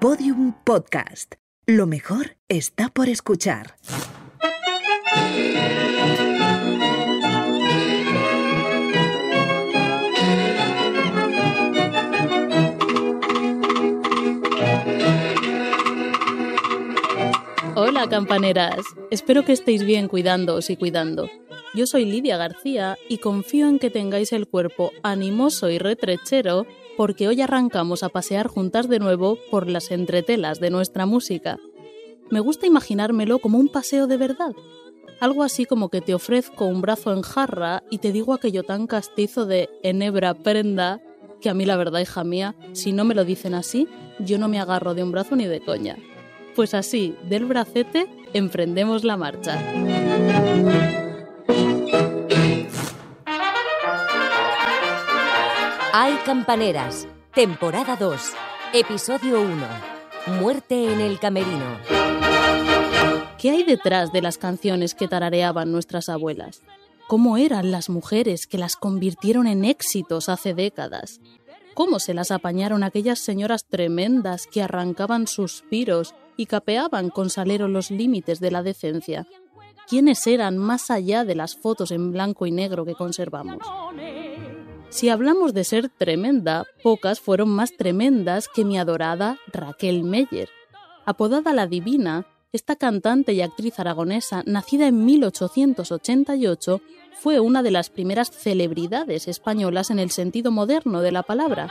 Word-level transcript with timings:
Podium 0.00 0.52
Podcast. 0.62 1.34
Lo 1.66 1.88
mejor 1.88 2.36
está 2.48 2.88
por 2.88 3.08
escuchar. 3.08 3.74
Hola 17.74 18.08
campaneras, 18.08 18.76
espero 19.10 19.44
que 19.44 19.50
estéis 19.50 19.82
bien 19.82 20.06
cuidándoos 20.06 20.70
y 20.70 20.76
cuidando. 20.76 21.28
Yo 21.74 21.88
soy 21.88 22.04
Lidia 22.04 22.36
García 22.36 22.96
y 23.08 23.18
confío 23.18 23.68
en 23.68 23.80
que 23.80 23.90
tengáis 23.90 24.32
el 24.32 24.46
cuerpo 24.46 24.92
animoso 25.02 25.68
y 25.70 25.78
retrechero 25.78 26.68
porque 26.98 27.28
hoy 27.28 27.40
arrancamos 27.40 28.02
a 28.02 28.08
pasear 28.08 28.48
juntas 28.48 28.88
de 28.88 28.98
nuevo 28.98 29.38
por 29.52 29.68
las 29.68 29.92
entretelas 29.92 30.58
de 30.58 30.70
nuestra 30.70 31.06
música. 31.06 31.56
Me 32.28 32.40
gusta 32.40 32.66
imaginármelo 32.66 33.38
como 33.38 33.56
un 33.56 33.68
paseo 33.68 34.08
de 34.08 34.16
verdad. 34.16 34.50
Algo 35.20 35.44
así 35.44 35.64
como 35.64 35.90
que 35.90 36.00
te 36.00 36.12
ofrezco 36.12 36.64
un 36.64 36.80
brazo 36.80 37.12
en 37.12 37.22
jarra 37.22 37.84
y 37.88 37.98
te 37.98 38.10
digo 38.10 38.34
aquello 38.34 38.64
tan 38.64 38.88
castizo 38.88 39.46
de 39.46 39.70
enebra 39.84 40.34
prenda 40.34 41.00
que 41.40 41.48
a 41.48 41.54
mí 41.54 41.64
la 41.64 41.76
verdad, 41.76 42.00
hija 42.00 42.24
mía, 42.24 42.56
si 42.72 42.90
no 42.90 43.04
me 43.04 43.14
lo 43.14 43.24
dicen 43.24 43.54
así, 43.54 43.86
yo 44.18 44.36
no 44.38 44.48
me 44.48 44.58
agarro 44.58 44.94
de 44.94 45.04
un 45.04 45.12
brazo 45.12 45.36
ni 45.36 45.46
de 45.46 45.60
coña. 45.60 45.96
Pues 46.56 46.74
así, 46.74 47.14
del 47.28 47.44
bracete, 47.44 48.08
emprendemos 48.32 49.04
la 49.04 49.16
marcha. 49.16 49.56
Hay 55.92 56.16
Campaneras, 56.26 57.08
temporada 57.34 57.96
2, 57.96 58.20
episodio 58.74 59.40
1. 59.40 60.38
Muerte 60.38 60.92
en 60.92 61.00
el 61.00 61.18
camerino. 61.18 61.78
¿Qué 63.38 63.50
hay 63.50 63.62
detrás 63.62 64.12
de 64.12 64.20
las 64.20 64.36
canciones 64.36 64.94
que 64.94 65.08
tarareaban 65.08 65.72
nuestras 65.72 66.10
abuelas? 66.10 66.60
¿Cómo 67.06 67.38
eran 67.38 67.70
las 67.70 67.88
mujeres 67.88 68.46
que 68.46 68.58
las 68.58 68.76
convirtieron 68.76 69.46
en 69.46 69.64
éxitos 69.64 70.28
hace 70.28 70.52
décadas? 70.52 71.20
¿Cómo 71.72 72.00
se 72.00 72.12
las 72.12 72.32
apañaron 72.32 72.82
aquellas 72.82 73.18
señoras 73.18 73.64
tremendas 73.64 74.46
que 74.46 74.62
arrancaban 74.62 75.26
suspiros 75.26 76.14
y 76.36 76.46
capeaban 76.46 77.08
con 77.08 77.30
salero 77.30 77.66
los 77.66 77.90
límites 77.90 78.40
de 78.40 78.50
la 78.50 78.62
decencia? 78.62 79.26
¿Quiénes 79.88 80.26
eran 80.26 80.58
más 80.58 80.90
allá 80.90 81.24
de 81.24 81.34
las 81.34 81.56
fotos 81.56 81.92
en 81.92 82.12
blanco 82.12 82.44
y 82.44 82.52
negro 82.52 82.84
que 82.84 82.94
conservamos? 82.94 83.58
Si 84.90 85.10
hablamos 85.10 85.52
de 85.52 85.64
ser 85.64 85.90
tremenda, 85.90 86.64
pocas 86.82 87.20
fueron 87.20 87.50
más 87.50 87.76
tremendas 87.76 88.48
que 88.48 88.64
mi 88.64 88.78
adorada 88.78 89.36
Raquel 89.52 90.02
Meyer. 90.02 90.48
Apodada 91.04 91.52
la 91.52 91.66
Divina, 91.66 92.26
esta 92.52 92.76
cantante 92.76 93.32
y 93.34 93.42
actriz 93.42 93.78
aragonesa, 93.78 94.42
nacida 94.46 94.86
en 94.86 95.04
1888, 95.04 96.80
fue 97.12 97.38
una 97.38 97.62
de 97.62 97.70
las 97.70 97.90
primeras 97.90 98.30
celebridades 98.30 99.28
españolas 99.28 99.90
en 99.90 99.98
el 99.98 100.10
sentido 100.10 100.50
moderno 100.50 101.02
de 101.02 101.12
la 101.12 101.22
palabra. 101.22 101.68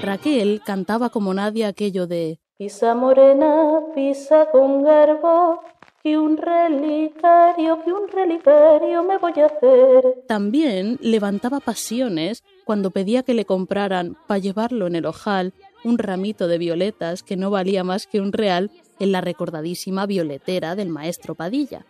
Raquel 0.00 0.62
cantaba 0.64 1.10
como 1.10 1.34
nadie 1.34 1.66
aquello 1.66 2.06
de 2.06 2.38
Pisa 2.56 2.94
morena, 2.94 3.80
pisa 3.96 4.46
con 4.52 4.84
garbo, 4.84 5.60
que 6.04 6.18
un 6.18 6.36
relicario, 6.36 7.82
que 7.82 7.90
un 7.90 8.08
relicario 8.08 9.02
me 9.04 9.16
voy 9.16 9.32
a 9.40 9.46
hacer. 9.46 10.22
También 10.28 10.98
levantaba 11.00 11.60
pasiones 11.60 12.44
cuando 12.66 12.90
pedía 12.90 13.22
que 13.22 13.32
le 13.32 13.46
compraran, 13.46 14.14
para 14.26 14.36
llevarlo 14.36 14.86
en 14.86 14.96
el 14.96 15.06
ojal, 15.06 15.54
un 15.82 15.96
ramito 15.96 16.46
de 16.46 16.58
violetas 16.58 17.22
que 17.22 17.38
no 17.38 17.50
valía 17.50 17.84
más 17.84 18.06
que 18.06 18.20
un 18.20 18.34
real 18.34 18.70
en 19.00 19.12
la 19.12 19.22
recordadísima 19.22 20.04
violetera 20.04 20.76
del 20.76 20.90
maestro 20.90 21.34
Padilla. 21.34 21.86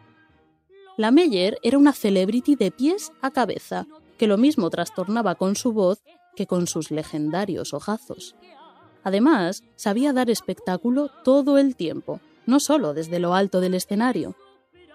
La 0.96 1.10
Meyer 1.10 1.58
era 1.64 1.76
una 1.76 1.92
celebrity 1.92 2.54
de 2.54 2.70
pies 2.70 3.12
a 3.20 3.32
cabeza, 3.32 3.88
que 4.16 4.28
lo 4.28 4.38
mismo 4.38 4.70
trastornaba 4.70 5.34
con 5.34 5.56
su 5.56 5.72
voz 5.72 6.04
que 6.36 6.46
con 6.46 6.68
sus 6.68 6.92
legendarios 6.92 7.74
ojazos. 7.74 8.36
Además, 9.02 9.64
sabía 9.74 10.12
dar 10.12 10.30
espectáculo 10.30 11.10
todo 11.24 11.58
el 11.58 11.74
tiempo, 11.74 12.20
no 12.46 12.60
solo 12.60 12.94
desde 12.94 13.18
lo 13.18 13.34
alto 13.34 13.60
del 13.60 13.74
escenario. 13.74 14.34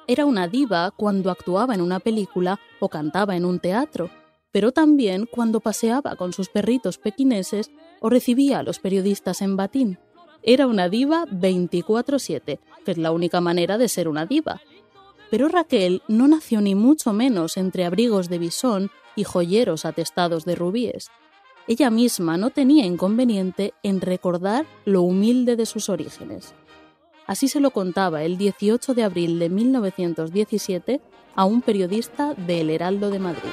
Era 0.07 0.25
una 0.25 0.47
diva 0.47 0.91
cuando 0.91 1.29
actuaba 1.29 1.75
en 1.75 1.81
una 1.81 1.99
película 1.99 2.59
o 2.79 2.89
cantaba 2.89 3.35
en 3.35 3.45
un 3.45 3.59
teatro, 3.59 4.09
pero 4.51 4.71
también 4.71 5.27
cuando 5.29 5.59
paseaba 5.59 6.15
con 6.15 6.33
sus 6.33 6.49
perritos 6.49 6.97
pequineses 6.97 7.69
o 8.01 8.09
recibía 8.09 8.59
a 8.59 8.63
los 8.63 8.79
periodistas 8.79 9.41
en 9.41 9.55
batín. 9.55 9.99
Era 10.41 10.67
una 10.67 10.89
diva 10.89 11.25
24/7, 11.29 12.59
que 12.85 12.91
es 12.91 12.97
la 12.97 13.11
única 13.11 13.41
manera 13.41 13.77
de 13.77 13.89
ser 13.89 14.07
una 14.07 14.25
diva. 14.25 14.61
Pero 15.29 15.47
Raquel 15.47 16.01
no 16.07 16.27
nació 16.27 16.61
ni 16.61 16.73
mucho 16.73 17.13
menos 17.13 17.57
entre 17.57 17.85
abrigos 17.85 18.29
de 18.29 18.39
bisón 18.39 18.89
y 19.15 19.25
joyeros 19.25 19.85
atestados 19.85 20.45
de 20.45 20.55
rubíes. 20.55 21.09
Ella 21.67 21.91
misma 21.91 22.37
no 22.37 22.49
tenía 22.49 22.85
inconveniente 22.85 23.75
en 23.83 24.01
recordar 24.01 24.65
lo 24.85 25.03
humilde 25.03 25.55
de 25.55 25.67
sus 25.67 25.89
orígenes. 25.89 26.55
Así 27.29 27.47
se 27.47 27.59
lo 27.59 27.69
contaba 27.69 28.23
el 28.23 28.39
18 28.39 28.95
de 28.95 29.03
abril 29.03 29.37
de 29.37 29.49
1917 29.49 30.99
a 31.35 31.45
un 31.45 31.61
periodista 31.61 32.33
de 32.33 32.61
El 32.61 32.71
Heraldo 32.71 33.11
de 33.11 33.19
Madrid. 33.19 33.51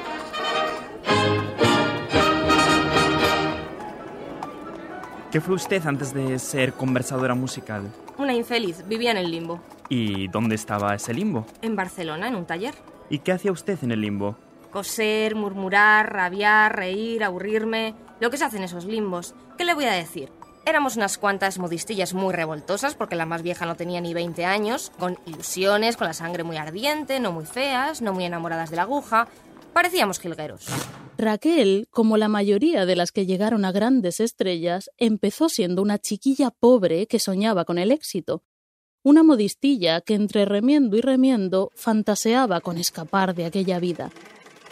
¿Qué 5.30 5.42
fue 5.42 5.56
usted 5.56 5.86
antes 5.86 6.14
de 6.14 6.38
ser 6.38 6.72
conversadora 6.72 7.34
musical? 7.34 7.92
Una 8.16 8.32
infeliz, 8.32 8.82
vivía 8.88 9.10
en 9.10 9.18
el 9.18 9.30
limbo. 9.30 9.60
¿Y 9.90 10.28
dónde 10.28 10.54
estaba 10.54 10.94
ese 10.94 11.12
limbo? 11.12 11.44
En 11.60 11.76
Barcelona, 11.76 12.28
en 12.28 12.36
un 12.36 12.46
taller. 12.46 12.74
¿Y 13.10 13.18
qué 13.18 13.32
hacía 13.32 13.52
usted 13.52 13.78
en 13.82 13.92
el 13.92 14.00
limbo? 14.00 14.38
Coser, 14.70 15.34
murmurar, 15.34 16.14
rabiar, 16.14 16.74
reír, 16.74 17.22
aburrirme. 17.22 17.94
Lo 18.20 18.30
que 18.30 18.38
se 18.38 18.46
hace 18.46 18.56
en 18.56 18.62
esos 18.62 18.86
limbos. 18.86 19.34
¿Qué 19.58 19.66
le 19.66 19.74
voy 19.74 19.84
a 19.84 19.92
decir? 19.92 20.30
Éramos 20.66 20.96
unas 20.96 21.16
cuantas 21.16 21.60
modistillas 21.60 22.12
muy 22.12 22.34
revoltosas, 22.34 22.96
porque 22.96 23.14
la 23.14 23.24
más 23.24 23.42
vieja 23.42 23.66
no 23.66 23.76
tenía 23.76 24.00
ni 24.00 24.14
20 24.14 24.44
años, 24.44 24.90
con 24.98 25.16
ilusiones, 25.24 25.96
con 25.96 26.08
la 26.08 26.12
sangre 26.12 26.42
muy 26.42 26.56
ardiente, 26.56 27.20
no 27.20 27.30
muy 27.30 27.46
feas, 27.46 28.02
no 28.02 28.12
muy 28.12 28.24
enamoradas 28.24 28.70
de 28.70 28.76
la 28.76 28.82
aguja. 28.82 29.28
Parecíamos 29.72 30.18
jilgueros. 30.18 30.66
Raquel, 31.18 31.86
como 31.92 32.16
la 32.16 32.26
mayoría 32.26 32.84
de 32.84 32.96
las 32.96 33.12
que 33.12 33.26
llegaron 33.26 33.64
a 33.64 33.70
grandes 33.70 34.18
estrellas, 34.18 34.90
empezó 34.98 35.48
siendo 35.48 35.82
una 35.82 36.00
chiquilla 36.00 36.50
pobre 36.50 37.06
que 37.06 37.20
soñaba 37.20 37.64
con 37.64 37.78
el 37.78 37.92
éxito. 37.92 38.42
Una 39.04 39.22
modistilla 39.22 40.00
que 40.00 40.14
entre 40.14 40.46
remiendo 40.46 40.96
y 40.96 41.00
remiendo 41.00 41.70
fantaseaba 41.76 42.60
con 42.60 42.76
escapar 42.76 43.36
de 43.36 43.44
aquella 43.44 43.78
vida. 43.78 44.10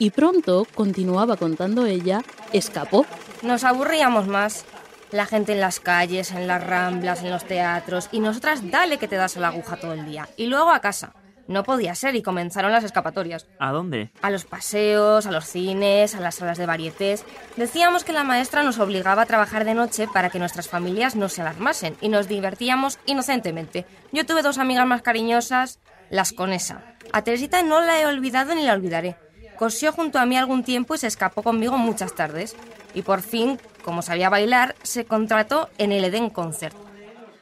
Y 0.01 0.11
pronto, 0.11 0.67
continuaba 0.75 1.37
contando 1.37 1.87
ella, 1.87 2.21
escapó. 2.53 3.07
Nos 3.43 3.63
aburríamos 3.63 4.27
más. 4.27 4.67
La 5.11 5.27
gente 5.27 5.53
en 5.53 5.61
las 5.61 5.81
calles, 5.81 6.33
en 6.33 6.47
las 6.47 6.65
ramblas, 6.65 7.23
en 7.23 7.31
los 7.31 7.45
teatros, 7.45 8.09
y 8.13 8.21
nosotras 8.21 8.71
dale 8.71 8.99
que 8.99 9.09
te 9.09 9.17
das 9.17 9.37
a 9.37 9.41
la 9.41 9.49
aguja 9.49 9.77
todo 9.77 9.93
el 9.93 10.07
día. 10.07 10.29
Y 10.37 10.47
luego 10.47 10.71
a 10.71 10.81
casa. 10.81 11.15
No 11.47 11.63
podía 11.63 11.95
ser 11.95 12.17
y 12.17 12.23
comenzaron 12.23 12.73
las 12.73 12.85
escapatorias. 12.85 13.47
¿A 13.59 13.71
dónde? 13.71 14.11
A 14.23 14.31
los 14.31 14.47
paseos, 14.47 15.27
a 15.27 15.31
los 15.31 15.45
cines, 15.45 16.15
a 16.15 16.21
las 16.21 16.37
salas 16.37 16.57
de 16.57 16.65
varietés. 16.65 17.25
Decíamos 17.57 18.03
que 18.03 18.15
la 18.15 18.25
maestra 18.25 18.63
nos 18.63 18.79
obligaba 18.79 19.23
a 19.23 19.27
trabajar 19.27 19.65
de 19.65 19.75
noche 19.75 20.09
para 20.11 20.31
que 20.31 20.39
nuestras 20.39 20.69
familias 20.69 21.17
no 21.17 21.29
se 21.29 21.43
alarmasen 21.43 21.97
y 22.01 22.09
nos 22.09 22.29
divertíamos 22.29 22.99
inocentemente. 23.05 23.85
Yo 24.11 24.25
tuve 24.25 24.43
dos 24.43 24.57
amigas 24.57 24.87
más 24.87 25.03
cariñosas, 25.03 25.81
las 26.09 26.33
Conesa. 26.33 26.83
A 27.13 27.23
Teresita 27.23 27.63
no 27.63 27.81
la 27.81 28.01
he 28.01 28.07
olvidado 28.07 28.55
ni 28.55 28.65
la 28.65 28.73
olvidaré. 28.73 29.17
Cosió 29.59 29.93
junto 29.93 30.19
a 30.19 30.27
mí 30.27 30.37
algún 30.37 30.65
tiempo 30.65 30.95
y 30.95 30.99
se 30.99 31.07
escapó 31.07 31.43
conmigo 31.43 31.77
muchas 31.77 32.15
tardes. 32.15 32.57
Y 32.95 33.03
por 33.03 33.23
fin, 33.23 33.59
como 33.85 34.03
sabía 34.03 34.29
bailar, 34.29 34.75
se 34.83 35.05
contrató 35.05 35.69
en 35.79 35.93
el 35.93 36.05
Eden 36.05 36.31
Concert. 36.31 36.77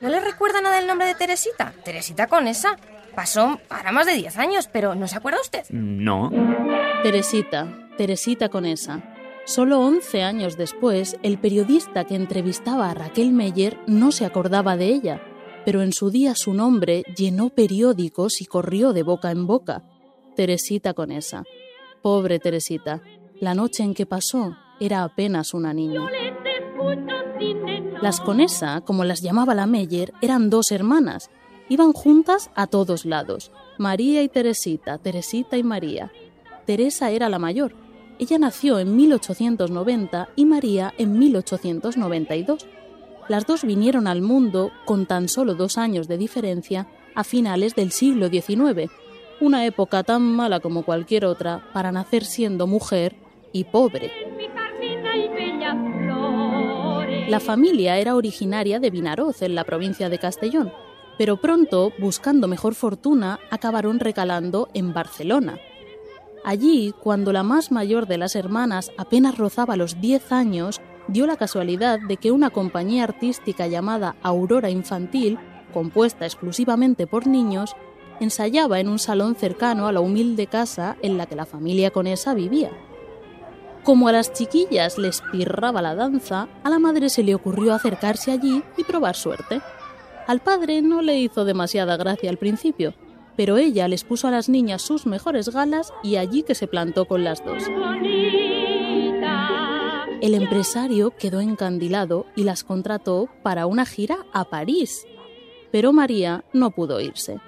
¿No 0.01 0.09
le 0.09 0.21
recuerda 0.21 0.61
nada 0.61 0.79
el 0.79 0.87
nombre 0.87 1.07
de 1.07 1.15
Teresita? 1.15 1.73
Teresita 1.85 2.27
Conesa. 2.27 2.77
Pasó 3.15 3.61
para 3.69 3.93
más 3.93 4.07
de 4.07 4.15
10 4.15 4.37
años, 4.39 4.69
pero 4.73 4.95
¿no 4.95 5.07
se 5.07 5.17
acuerda 5.17 5.41
usted? 5.41 5.65
No. 5.71 6.31
Teresita, 7.03 7.89
Teresita 7.97 8.49
Conesa. 8.49 9.03
Solo 9.45 9.81
11 9.81 10.23
años 10.23 10.57
después, 10.57 11.17
el 11.23 11.39
periodista 11.39 12.05
que 12.05 12.15
entrevistaba 12.15 12.91
a 12.91 12.95
Raquel 12.95 13.33
Meyer 13.33 13.79
no 13.87 14.13
se 14.13 14.25
acordaba 14.25 14.77
de 14.77 14.87
ella, 14.87 15.21
pero 15.65 15.83
en 15.83 15.93
su 15.93 16.11
día 16.11 16.35
su 16.35 16.55
nombre 16.55 17.03
llenó 17.17 17.51
periódicos 17.51 18.41
y 18.41 18.47
corrió 18.47 18.93
de 18.93 19.03
boca 19.03 19.31
en 19.31 19.47
boca. 19.47 19.83
Teresita 20.37 20.95
Conesa. 20.95 21.45
Pobre 22.03 22.41
Teresita, 22.41 23.01
la 23.41 23.55
noche 23.55 23.85
en 23.85 23.95
que 23.95 24.07
pasó 24.07 24.57
era 24.81 25.05
apenas 25.05 25.55
una 25.55 25.73
niña. 25.73 26.01
Las 28.03 28.21
Conesa, 28.21 28.81
como 28.81 29.05
las 29.05 29.23
llamaba 29.23 29.55
la 29.55 29.67
Meyer, 29.67 30.13
eran 30.21 30.51
dos 30.51 30.73
hermanas. 30.73 31.31
Iban 31.69 31.93
juntas 31.93 32.51
a 32.57 32.67
todos 32.67 33.05
lados. 33.05 33.53
María 33.79 34.23
y 34.23 34.29
Teresita, 34.29 34.99
Teresita 34.99 35.57
y 35.57 35.63
María. 35.63 36.11
Teresa 36.67 37.11
era 37.11 37.29
la 37.29 37.39
mayor. 37.39 37.75
Ella 38.19 38.39
nació 38.39 38.81
en 38.81 38.97
1890 38.97 40.29
y 40.35 40.45
María 40.45 40.93
en 40.99 41.19
1892. 41.19 42.67
Las 43.29 43.47
dos 43.47 43.63
vinieron 43.63 44.09
al 44.09 44.23
mundo 44.23 44.73
con 44.85 45.07
tan 45.07 45.29
solo 45.29 45.55
dos 45.55 45.79
años 45.79 46.09
de 46.09 46.19
diferencia 46.19 46.89
a 47.15 47.23
finales 47.25 47.75
del 47.75 47.93
siglo 47.93 48.29
XIX, 48.29 48.91
una 49.43 49.67
época 49.67 50.05
tan 50.05 50.23
mala 50.23 50.61
como 50.61 50.85
cualquier 50.85 51.25
otra 51.25 51.69
para 51.73 51.91
nacer 51.91 52.25
siendo 52.25 52.69
mujer 52.69 53.17
y 53.53 53.65
pobre. 53.65 54.13
La 57.29 57.41
familia 57.41 57.99
era 57.99 58.15
originaria 58.15 58.79
de 58.79 58.91
Vinaroz, 58.91 59.43
en 59.43 59.57
la 59.57 59.65
provincia 59.65 60.09
de 60.09 60.19
Castellón, 60.19 60.73
pero 61.19 61.41
pronto, 61.41 61.93
buscando 61.99 62.47
mejor 62.47 62.77
fortuna, 62.77 63.41
acabaron 63.51 63.99
recalando 63.99 64.69
en 64.75 64.93
Barcelona. 64.95 65.59
Allí, 66.45 66.95
cuando 67.01 67.33
la 67.33 67.43
más 67.43 67.73
mayor 67.73 68.07
de 68.07 68.19
las 68.19 68.37
hermanas 68.37 68.93
apenas 68.97 69.39
rozaba 69.39 69.77
los 69.77 70.01
10 70.01 70.31
años, 70.31 70.81
dio 71.09 71.27
la 71.27 71.37
casualidad 71.37 71.99
de 71.99 72.17
que 72.17 72.31
una 72.31 72.51
compañía 72.51 73.05
artística 73.05 73.67
llamada 73.67 74.15
Aurora 74.23 74.71
Infantil, 74.71 75.39
compuesta 75.73 76.27
exclusivamente 76.27 77.07
por 77.07 77.27
niños, 77.27 77.75
ensayaba 78.21 78.81
en 78.81 78.89
un 78.89 78.99
salón 78.99 79.35
cercano 79.35 79.87
a 79.87 79.93
la 79.93 80.01
humilde 80.01 80.47
casa 80.47 80.97
en 81.03 81.19
la 81.19 81.27
que 81.27 81.37
la 81.37 81.47
familia 81.47 81.91
conesa 81.91 82.35
vivía. 82.35 82.71
Como 83.85 84.07
a 84.07 84.13
las 84.13 84.33
chiquillas 84.33 84.97
les 84.97 85.23
pirraba 85.33 85.83
la 85.83 85.95
danza, 85.97 86.49
a 86.63 86.71
la 86.71 86.79
madre 86.79 87.09
se 87.09 87.25
le 87.25 87.35
ocurrió 87.35 87.75
acercarse 87.75 88.31
allí 88.31 88.63
y 88.77 88.85
probar 88.85 89.17
suerte. 89.17 89.61
Al 90.29 90.41
padre 90.41 90.83
no 90.83 91.03
le 91.03 91.19
hizo 91.19 91.45
demasiada 91.45 91.97
gracia 91.97 92.31
al 92.31 92.37
principio, 92.37 92.95
pero 93.37 93.57
ella 93.57 93.89
les 93.89 94.05
puso 94.05 94.29
a 94.29 94.31
las 94.31 94.49
niñas 94.49 94.83
sus 94.83 95.05
mejores 95.05 95.49
galas 95.49 95.93
y 96.05 96.17
allí 96.17 96.45
que 96.45 96.55
se 96.55 96.69
plantó 96.69 97.07
con 97.07 97.25
las 97.25 97.45
dos. 97.45 97.65
El 100.21 100.35
empresario 100.35 101.11
quedó 101.17 101.41
encandilado 101.41 102.27
y 102.37 102.45
las 102.45 102.63
contrató 102.63 103.29
para 103.43 103.67
una 103.67 103.85
gira 103.85 104.19
a 104.33 104.45
París. 104.45 105.05
Pero 105.73 105.93
María 105.93 106.45
no 106.53 106.71
pudo 106.71 107.01
irse. 107.01 107.41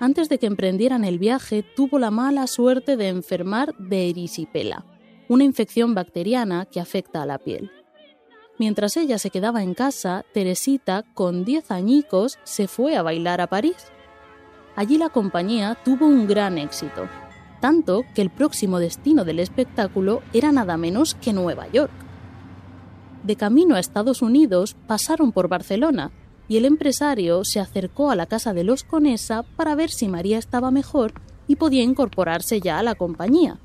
Antes 0.00 0.28
de 0.28 0.38
que 0.38 0.46
emprendieran 0.46 1.04
el 1.04 1.18
viaje, 1.18 1.62
tuvo 1.62 1.98
la 1.98 2.10
mala 2.10 2.46
suerte 2.46 2.96
de 2.96 3.08
enfermar 3.08 3.74
de 3.78 4.10
erisipela, 4.10 4.84
una 5.28 5.44
infección 5.44 5.94
bacteriana 5.94 6.66
que 6.66 6.80
afecta 6.80 7.22
a 7.22 7.26
la 7.26 7.38
piel. 7.38 7.70
Mientras 8.58 8.96
ella 8.96 9.18
se 9.18 9.30
quedaba 9.30 9.62
en 9.62 9.74
casa, 9.74 10.24
Teresita, 10.32 11.04
con 11.14 11.44
diez 11.44 11.70
añicos, 11.70 12.38
se 12.44 12.68
fue 12.68 12.96
a 12.96 13.02
bailar 13.02 13.40
a 13.40 13.48
París. 13.48 13.76
Allí 14.76 14.98
la 14.98 15.08
compañía 15.08 15.78
tuvo 15.84 16.06
un 16.06 16.26
gran 16.26 16.58
éxito, 16.58 17.08
tanto 17.60 18.02
que 18.14 18.22
el 18.22 18.30
próximo 18.30 18.80
destino 18.80 19.24
del 19.24 19.38
espectáculo 19.38 20.22
era 20.32 20.52
nada 20.52 20.76
menos 20.76 21.14
que 21.14 21.32
Nueva 21.32 21.68
York. 21.68 21.92
De 23.22 23.36
camino 23.36 23.76
a 23.76 23.80
Estados 23.80 24.22
Unidos 24.22 24.76
pasaron 24.86 25.32
por 25.32 25.48
Barcelona 25.48 26.10
y 26.48 26.56
el 26.56 26.64
empresario 26.64 27.44
se 27.44 27.60
acercó 27.60 28.10
a 28.10 28.16
la 28.16 28.26
casa 28.26 28.52
de 28.52 28.64
los 28.64 28.84
Conesa 28.84 29.42
para 29.56 29.74
ver 29.74 29.90
si 29.90 30.08
María 30.08 30.38
estaba 30.38 30.70
mejor 30.70 31.14
y 31.46 31.56
podía 31.56 31.82
incorporarse 31.82 32.60
ya 32.60 32.78
a 32.78 32.82
la 32.82 32.94
compañía. 32.94 33.58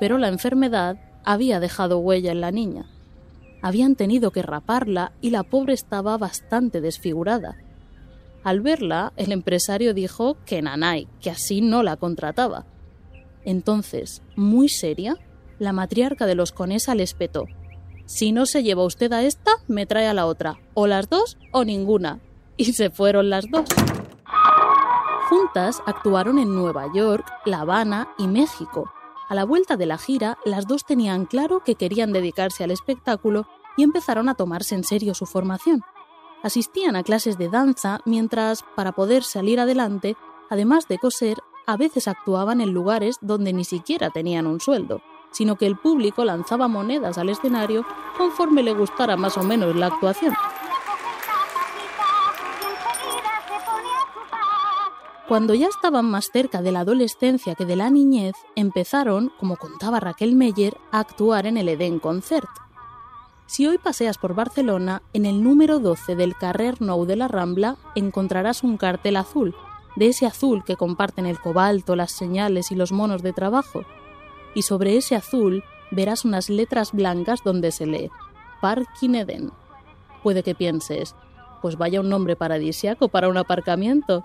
Pero 0.00 0.18
la 0.18 0.28
enfermedad 0.28 0.98
había 1.24 1.60
dejado 1.60 1.98
huella 1.98 2.32
en 2.32 2.40
la 2.40 2.50
niña. 2.50 2.86
Habían 3.60 3.94
tenido 3.94 4.32
que 4.32 4.42
raparla 4.42 5.12
y 5.20 5.30
la 5.30 5.44
pobre 5.44 5.74
estaba 5.74 6.18
bastante 6.18 6.80
desfigurada. 6.80 7.56
Al 8.42 8.60
verla, 8.60 9.12
el 9.16 9.30
empresario 9.30 9.94
dijo 9.94 10.36
que 10.44 10.60
nanay, 10.62 11.06
que 11.20 11.30
así 11.30 11.60
no 11.60 11.84
la 11.84 11.96
contrataba. 11.96 12.66
Entonces, 13.44 14.22
muy 14.34 14.68
seria, 14.68 15.16
la 15.60 15.72
matriarca 15.72 16.26
de 16.26 16.34
los 16.34 16.50
Conesa 16.50 16.96
le 16.96 17.04
espetó. 17.04 17.46
Si 18.06 18.32
no 18.32 18.46
se 18.46 18.62
lleva 18.62 18.84
usted 18.84 19.12
a 19.12 19.22
esta, 19.22 19.52
me 19.68 19.86
trae 19.86 20.06
a 20.06 20.14
la 20.14 20.26
otra, 20.26 20.58
o 20.74 20.86
las 20.86 21.08
dos 21.08 21.38
o 21.52 21.64
ninguna. 21.64 22.20
Y 22.56 22.72
se 22.72 22.90
fueron 22.90 23.30
las 23.30 23.50
dos. 23.50 23.64
Juntas 25.28 25.82
actuaron 25.86 26.38
en 26.38 26.54
Nueva 26.54 26.86
York, 26.94 27.26
La 27.46 27.60
Habana 27.60 28.08
y 28.18 28.26
México. 28.26 28.92
A 29.28 29.34
la 29.34 29.44
vuelta 29.44 29.76
de 29.76 29.86
la 29.86 29.96
gira, 29.96 30.36
las 30.44 30.66
dos 30.66 30.84
tenían 30.84 31.24
claro 31.24 31.62
que 31.64 31.74
querían 31.74 32.12
dedicarse 32.12 32.64
al 32.64 32.70
espectáculo 32.70 33.46
y 33.76 33.82
empezaron 33.82 34.28
a 34.28 34.34
tomarse 34.34 34.74
en 34.74 34.84
serio 34.84 35.14
su 35.14 35.24
formación. 35.24 35.82
Asistían 36.42 36.96
a 36.96 37.04
clases 37.04 37.38
de 37.38 37.48
danza 37.48 38.00
mientras, 38.04 38.64
para 38.76 38.92
poder 38.92 39.22
salir 39.22 39.58
adelante, 39.60 40.16
además 40.50 40.86
de 40.88 40.98
coser, 40.98 41.38
a 41.66 41.76
veces 41.76 42.08
actuaban 42.08 42.60
en 42.60 42.72
lugares 42.72 43.16
donde 43.22 43.52
ni 43.52 43.64
siquiera 43.64 44.10
tenían 44.10 44.46
un 44.46 44.60
sueldo 44.60 45.00
sino 45.32 45.56
que 45.56 45.66
el 45.66 45.76
público 45.76 46.24
lanzaba 46.24 46.68
monedas 46.68 47.18
al 47.18 47.28
escenario 47.28 47.84
conforme 48.16 48.62
le 48.62 48.74
gustara 48.74 49.16
más 49.16 49.36
o 49.36 49.42
menos 49.42 49.74
la 49.74 49.86
actuación. 49.86 50.34
Cuando 55.28 55.54
ya 55.54 55.68
estaban 55.68 56.10
más 56.10 56.30
cerca 56.30 56.60
de 56.60 56.72
la 56.72 56.80
adolescencia 56.80 57.54
que 57.54 57.64
de 57.64 57.74
la 57.74 57.88
niñez, 57.88 58.34
empezaron, 58.54 59.32
como 59.40 59.56
contaba 59.56 59.98
Raquel 59.98 60.36
Meyer, 60.36 60.76
a 60.90 60.98
actuar 60.98 61.46
en 61.46 61.56
el 61.56 61.70
Eden 61.70 62.00
Concert. 62.00 62.48
Si 63.46 63.66
hoy 63.66 63.78
paseas 63.78 64.18
por 64.18 64.34
Barcelona, 64.34 65.00
en 65.14 65.24
el 65.24 65.42
número 65.42 65.78
12 65.78 66.16
del 66.16 66.36
Carrer 66.36 66.82
Nou 66.82 67.06
de 67.06 67.16
la 67.16 67.28
Rambla 67.28 67.76
encontrarás 67.94 68.62
un 68.62 68.76
cartel 68.76 69.16
azul, 69.16 69.54
de 69.96 70.08
ese 70.08 70.26
azul 70.26 70.64
que 70.64 70.76
comparten 70.76 71.24
el 71.24 71.40
cobalto, 71.40 71.96
las 71.96 72.12
señales 72.12 72.70
y 72.70 72.74
los 72.74 72.92
monos 72.92 73.22
de 73.22 73.32
trabajo, 73.32 73.84
y 74.54 74.62
sobre 74.62 74.96
ese 74.96 75.16
azul 75.16 75.64
verás 75.90 76.24
unas 76.24 76.48
letras 76.48 76.92
blancas 76.92 77.40
donde 77.44 77.70
se 77.70 77.86
lee 77.86 78.10
Parking 78.60 79.14
Eden. 79.14 79.50
Puede 80.22 80.42
que 80.42 80.54
pienses, 80.54 81.14
pues 81.60 81.76
vaya 81.76 82.00
un 82.00 82.08
nombre 82.08 82.36
paradisiaco 82.36 83.08
para 83.08 83.28
un 83.28 83.36
aparcamiento. 83.36 84.24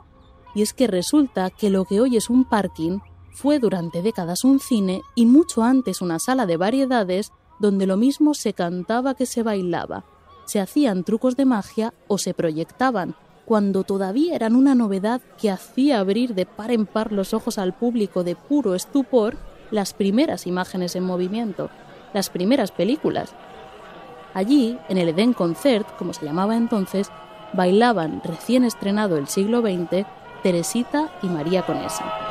Y 0.56 0.62
es 0.62 0.74
que 0.74 0.88
resulta 0.88 1.50
que 1.50 1.70
lo 1.70 1.86
que 1.86 2.02
hoy 2.02 2.18
es 2.18 2.30
un 2.30 2.46
parking 2.46 3.00
fue 3.32 3.60
durante 3.60 4.02
décadas 4.02 4.44
un 4.44 4.60
cine 4.60 5.02
y 5.14 5.26
mucho 5.28 5.62
antes 5.62 6.02
una 6.02 6.18
sala 6.20 6.46
de 6.46 6.58
variedades 6.58 7.32
donde 7.60 7.86
lo 7.86 7.98
mismo 7.98 8.34
se 8.34 8.54
cantaba 8.54 9.14
que 9.14 9.26
se 9.26 9.44
bailaba, 9.44 10.06
se 10.46 10.60
hacían 10.60 11.04
trucos 11.04 11.36
de 11.36 11.46
magia 11.46 11.94
o 12.08 12.18
se 12.18 12.34
proyectaban, 12.34 13.16
cuando 13.46 13.84
todavía 13.84 14.36
eran 14.36 14.56
una 14.56 14.76
novedad 14.76 15.22
que 15.40 15.52
hacía 15.52 16.00
abrir 16.00 16.34
de 16.34 16.46
par 16.46 16.72
en 16.72 16.86
par 16.86 17.12
los 17.12 17.34
ojos 17.34 17.58
al 17.58 17.74
público 17.76 18.24
de 18.24 18.36
puro 18.36 18.74
estupor 18.76 19.38
las 19.72 19.94
primeras 19.94 20.48
imágenes 20.48 20.96
en 20.96 21.04
movimiento, 21.04 21.70
las 22.14 22.30
primeras 22.30 22.72
películas. 22.72 23.34
Allí, 24.34 24.78
en 24.90 24.98
el 24.98 25.10
Eden 25.10 25.34
Concert, 25.34 25.88
como 25.98 26.14
se 26.14 26.26
llamaba 26.26 26.56
entonces, 26.56 27.10
bailaban 27.54 28.22
recién 28.24 28.64
estrenado 28.64 29.18
el 29.18 29.28
siglo 29.28 29.62
XX 29.62 30.06
Teresita 30.44 31.10
y 31.22 31.28
María 31.28 31.66
Conesa. 31.66 32.27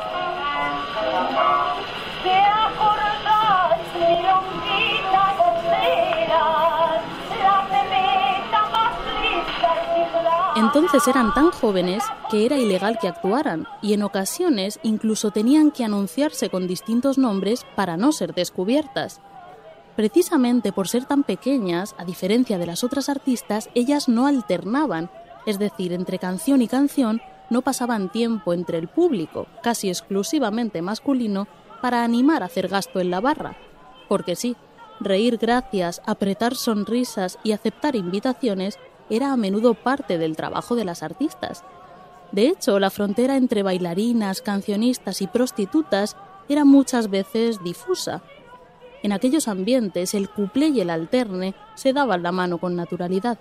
Entonces 10.57 11.07
eran 11.07 11.35
tan 11.35 11.51
jóvenes 11.51 12.03
que 12.31 12.47
era 12.47 12.57
ilegal 12.57 12.97
que 12.99 13.07
actuaran 13.07 13.67
y 13.83 13.93
en 13.93 14.01
ocasiones 14.01 14.79
incluso 14.81 15.29
tenían 15.29 15.69
que 15.69 15.83
anunciarse 15.83 16.49
con 16.49 16.65
distintos 16.65 17.19
nombres 17.19 17.63
para 17.75 17.95
no 17.95 18.11
ser 18.11 18.33
descubiertas. 18.33 19.21
Precisamente 19.95 20.71
por 20.71 20.87
ser 20.87 21.05
tan 21.05 21.21
pequeñas, 21.21 21.93
a 21.99 22.05
diferencia 22.05 22.57
de 22.57 22.65
las 22.65 22.83
otras 22.83 23.07
artistas, 23.07 23.69
ellas 23.75 24.09
no 24.09 24.25
alternaban, 24.25 25.11
es 25.45 25.59
decir, 25.59 25.93
entre 25.93 26.17
canción 26.17 26.63
y 26.63 26.67
canción 26.67 27.21
no 27.51 27.61
pasaban 27.61 28.11
tiempo 28.11 28.51
entre 28.51 28.79
el 28.79 28.87
público, 28.87 29.45
casi 29.61 29.89
exclusivamente 29.89 30.81
masculino, 30.81 31.47
para 31.83 32.03
animar 32.03 32.41
a 32.41 32.47
hacer 32.47 32.67
gasto 32.67 32.99
en 32.99 33.11
la 33.11 33.21
barra. 33.21 33.55
Porque 34.09 34.35
sí, 34.35 34.55
reír 34.99 35.37
gracias, 35.37 36.01
apretar 36.07 36.55
sonrisas 36.55 37.37
y 37.43 37.51
aceptar 37.51 37.95
invitaciones 37.95 38.79
era 39.09 39.31
a 39.31 39.37
menudo 39.37 39.73
parte 39.73 40.17
del 40.17 40.35
trabajo 40.35 40.75
de 40.75 40.85
las 40.85 41.03
artistas. 41.03 41.63
De 42.31 42.47
hecho, 42.47 42.79
la 42.79 42.89
frontera 42.89 43.37
entre 43.37 43.63
bailarinas, 43.63 44.41
cancionistas 44.41 45.21
y 45.21 45.27
prostitutas 45.27 46.17
era 46.49 46.65
muchas 46.65 47.09
veces 47.09 47.63
difusa. 47.63 48.21
En 49.03 49.11
aquellos 49.11 49.47
ambientes 49.47 50.13
el 50.13 50.29
cuplé 50.29 50.69
y 50.69 50.81
el 50.81 50.89
alterne 50.89 51.55
se 51.75 51.93
daban 51.93 52.23
la 52.23 52.31
mano 52.31 52.57
con 52.57 52.75
naturalidad. 52.75 53.37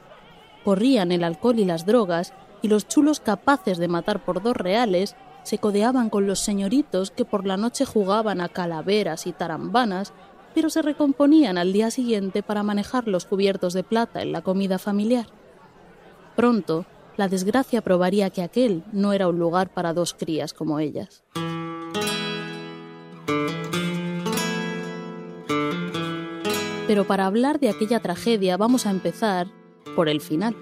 Corrían 0.65 1.13
el 1.13 1.25
alcohol 1.25 1.59
y 1.59 1.65
las 1.65 1.87
drogas, 1.87 2.33
y 2.63 2.69
los 2.69 2.89
chulos 2.89 3.21
capaces 3.21 3.79
de 3.79 3.89
matar 3.89 4.25
por 4.25 4.43
dos 4.43 4.57
reales 4.57 5.15
se 5.43 5.59
codeaban 5.59 6.11
con 6.11 6.27
los 6.27 6.41
señoritos 6.41 7.11
que 7.11 7.25
por 7.25 7.47
la 7.47 7.57
noche 7.57 7.85
jugaban 7.85 8.41
a 8.41 8.49
calaveras 8.49 9.27
y 9.27 9.33
tarambanas, 9.33 10.13
pero 10.55 10.71
se 10.71 10.83
recomponían 10.83 11.59
al 11.59 11.73
día 11.73 11.91
siguiente 11.91 12.43
para 12.43 12.63
manejar 12.63 13.07
los 13.07 13.27
cubiertos 13.27 13.73
de 13.73 13.85
plata 13.85 14.23
en 14.23 14.33
la 14.33 14.43
comida 14.43 14.79
familiar. 14.79 15.27
Pronto, 16.37 16.85
la 17.17 17.29
desgracia 17.29 17.81
probaría 17.81 18.29
que 18.29 18.43
aquel 18.43 18.85
no 18.93 19.15
era 19.15 19.27
un 19.27 19.39
lugar 19.39 19.73
para 19.73 19.95
dos 19.95 20.13
crías 20.13 20.53
como 20.53 20.79
ellas. 20.79 21.25
Pero 26.87 27.07
para 27.07 27.27
hablar 27.27 27.59
de 27.59 27.71
aquella 27.71 28.01
tragedia 28.01 28.59
vamos 28.59 28.87
a 28.87 28.91
empezar 28.91 29.49
por 29.97 30.11
el 30.11 30.21
final. 30.21 30.55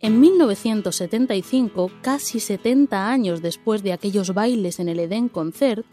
En 0.00 0.20
1975, 0.20 1.90
casi 2.02 2.40
70 2.40 3.08
años 3.08 3.40
después 3.40 3.82
de 3.82 3.92
aquellos 3.92 4.34
bailes 4.34 4.80
en 4.80 4.88
el 4.88 4.98
Edén 4.98 5.28
Concert, 5.28 5.86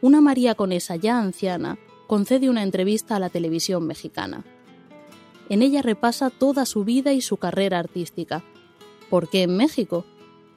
una 0.00 0.22
María 0.22 0.54
Conesa 0.54 0.96
ya 0.96 1.18
anciana 1.18 1.76
concede 2.06 2.48
una 2.48 2.62
entrevista 2.62 3.16
a 3.16 3.18
la 3.18 3.28
televisión 3.28 3.86
mexicana. 3.86 4.44
En 5.50 5.62
ella 5.62 5.82
repasa 5.82 6.30
toda 6.30 6.64
su 6.64 6.84
vida 6.84 7.12
y 7.12 7.20
su 7.20 7.36
carrera 7.36 7.80
artística. 7.80 8.42
¿Por 9.10 9.28
qué 9.28 9.42
en 9.42 9.56
México? 9.56 10.06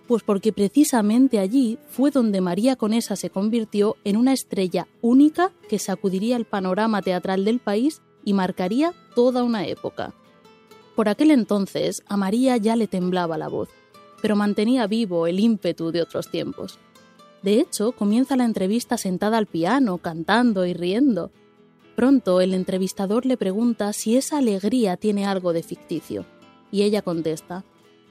Pues 0.07 0.21
porque 0.21 0.53
precisamente 0.53 1.39
allí 1.39 1.79
fue 1.89 2.11
donde 2.11 2.41
María 2.41 2.75
Conesa 2.75 3.15
se 3.15 3.31
convirtió 3.31 3.97
en 4.03 4.17
una 4.17 4.33
estrella 4.33 4.87
única 5.01 5.51
que 5.67 5.79
sacudiría 5.79 6.35
el 6.35 6.45
panorama 6.45 7.01
teatral 7.01 7.43
del 7.43 7.59
país 7.59 8.01
y 8.23 8.33
marcaría 8.33 8.93
toda 9.15 9.43
una 9.43 9.65
época. 9.65 10.13
Por 10.95 11.09
aquel 11.09 11.31
entonces 11.31 12.03
a 12.07 12.15
María 12.15 12.55
ya 12.57 12.75
le 12.75 12.87
temblaba 12.87 13.37
la 13.37 13.47
voz, 13.47 13.69
pero 14.21 14.35
mantenía 14.35 14.85
vivo 14.85 15.25
el 15.25 15.39
ímpetu 15.39 15.91
de 15.91 16.03
otros 16.03 16.29
tiempos. 16.29 16.77
De 17.41 17.59
hecho, 17.59 17.93
comienza 17.93 18.35
la 18.35 18.45
entrevista 18.45 18.97
sentada 18.97 19.37
al 19.37 19.47
piano, 19.47 19.97
cantando 19.97 20.65
y 20.65 20.73
riendo. 20.73 21.31
Pronto 21.95 22.41
el 22.41 22.53
entrevistador 22.53 23.25
le 23.25 23.37
pregunta 23.37 23.93
si 23.93 24.17
esa 24.17 24.39
alegría 24.39 24.97
tiene 24.97 25.25
algo 25.25 25.53
de 25.53 25.63
ficticio, 25.63 26.25
y 26.71 26.81
ella 26.83 27.01
contesta, 27.01 27.63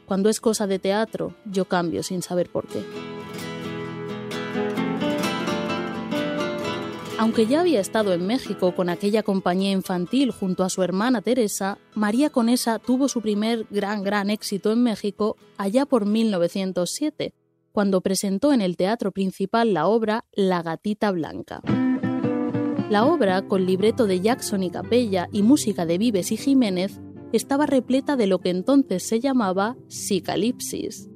Cuando 0.06 0.28
es 0.28 0.40
cosa 0.40 0.66
de 0.66 0.78
teatro, 0.78 1.34
yo 1.46 1.64
cambio 1.64 2.02
sin 2.02 2.22
saber 2.22 2.50
por 2.50 2.66
qué. 2.66 2.82
Aunque 7.18 7.46
ya 7.46 7.60
había 7.60 7.80
estado 7.80 8.12
en 8.12 8.26
México 8.26 8.74
con 8.74 8.88
aquella 8.88 9.22
compañía 9.22 9.70
infantil 9.70 10.32
junto 10.32 10.64
a 10.64 10.68
su 10.68 10.82
hermana 10.82 11.22
Teresa, 11.22 11.78
María 11.94 12.30
Conesa 12.30 12.80
tuvo 12.80 13.08
su 13.08 13.22
primer 13.22 13.64
gran 13.70 14.02
gran 14.02 14.28
éxito 14.28 14.72
en 14.72 14.82
México 14.82 15.36
allá 15.56 15.86
por 15.86 16.04
1907, 16.04 17.32
cuando 17.70 18.00
presentó 18.00 18.52
en 18.52 18.60
el 18.60 18.76
teatro 18.76 19.12
principal 19.12 19.72
la 19.72 19.86
obra 19.86 20.24
La 20.32 20.62
gatita 20.62 21.12
blanca. 21.12 21.62
La 22.92 23.06
obra, 23.06 23.40
con 23.48 23.64
libreto 23.64 24.06
de 24.06 24.20
Jackson 24.20 24.62
y 24.62 24.68
Capella 24.68 25.26
y 25.32 25.42
música 25.42 25.86
de 25.86 25.96
Vives 25.96 26.30
y 26.30 26.36
Jiménez, 26.36 27.00
estaba 27.32 27.64
repleta 27.64 28.16
de 28.16 28.26
lo 28.26 28.38
que 28.40 28.50
entonces 28.50 29.02
se 29.02 29.18
llamaba 29.18 29.78
psicalipsis, 29.88 31.08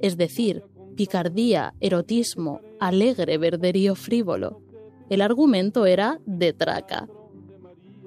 es 0.00 0.18
decir, 0.18 0.62
picardía, 0.94 1.72
erotismo, 1.80 2.60
alegre 2.78 3.38
verderío 3.38 3.94
frívolo. 3.94 4.60
El 5.08 5.22
argumento 5.22 5.86
era 5.86 6.20
de 6.26 6.52
traca. 6.52 7.08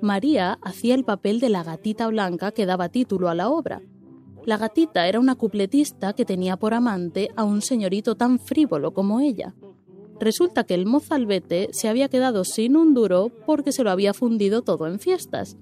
María 0.03 0.59
hacía 0.61 0.93
el 0.93 1.03
papel 1.03 1.39
de 1.39 1.49
la 1.49 1.63
gatita 1.63 2.05
blanca 2.05 2.51
que 2.51 2.67
daba 2.67 2.89
título 2.89 3.27
a 3.27 3.33
la 3.33 3.49
obra. 3.49 3.81
La 4.45 4.57
gatita 4.57 5.07
era 5.07 5.19
una 5.19 5.33
cupletista 5.33 6.13
que 6.13 6.25
tenía 6.25 6.57
por 6.57 6.75
amante 6.75 7.29
a 7.35 7.43
un 7.43 7.63
señorito 7.63 8.13
tan 8.13 8.37
frívolo 8.37 8.93
como 8.93 9.19
ella. 9.19 9.55
Resulta 10.19 10.63
que 10.63 10.73
el 10.73 10.85
mozalbete 10.85 11.69
se 11.71 11.89
había 11.89 12.09
quedado 12.09 12.45
sin 12.45 12.77
un 12.77 12.93
duro 12.93 13.31
porque 13.45 13.71
se 13.71 13.83
lo 13.83 13.91
había 13.91 14.13
fundido 14.13 14.61
todo 14.61 14.87
en 14.87 14.99
fiestas. 14.99 15.57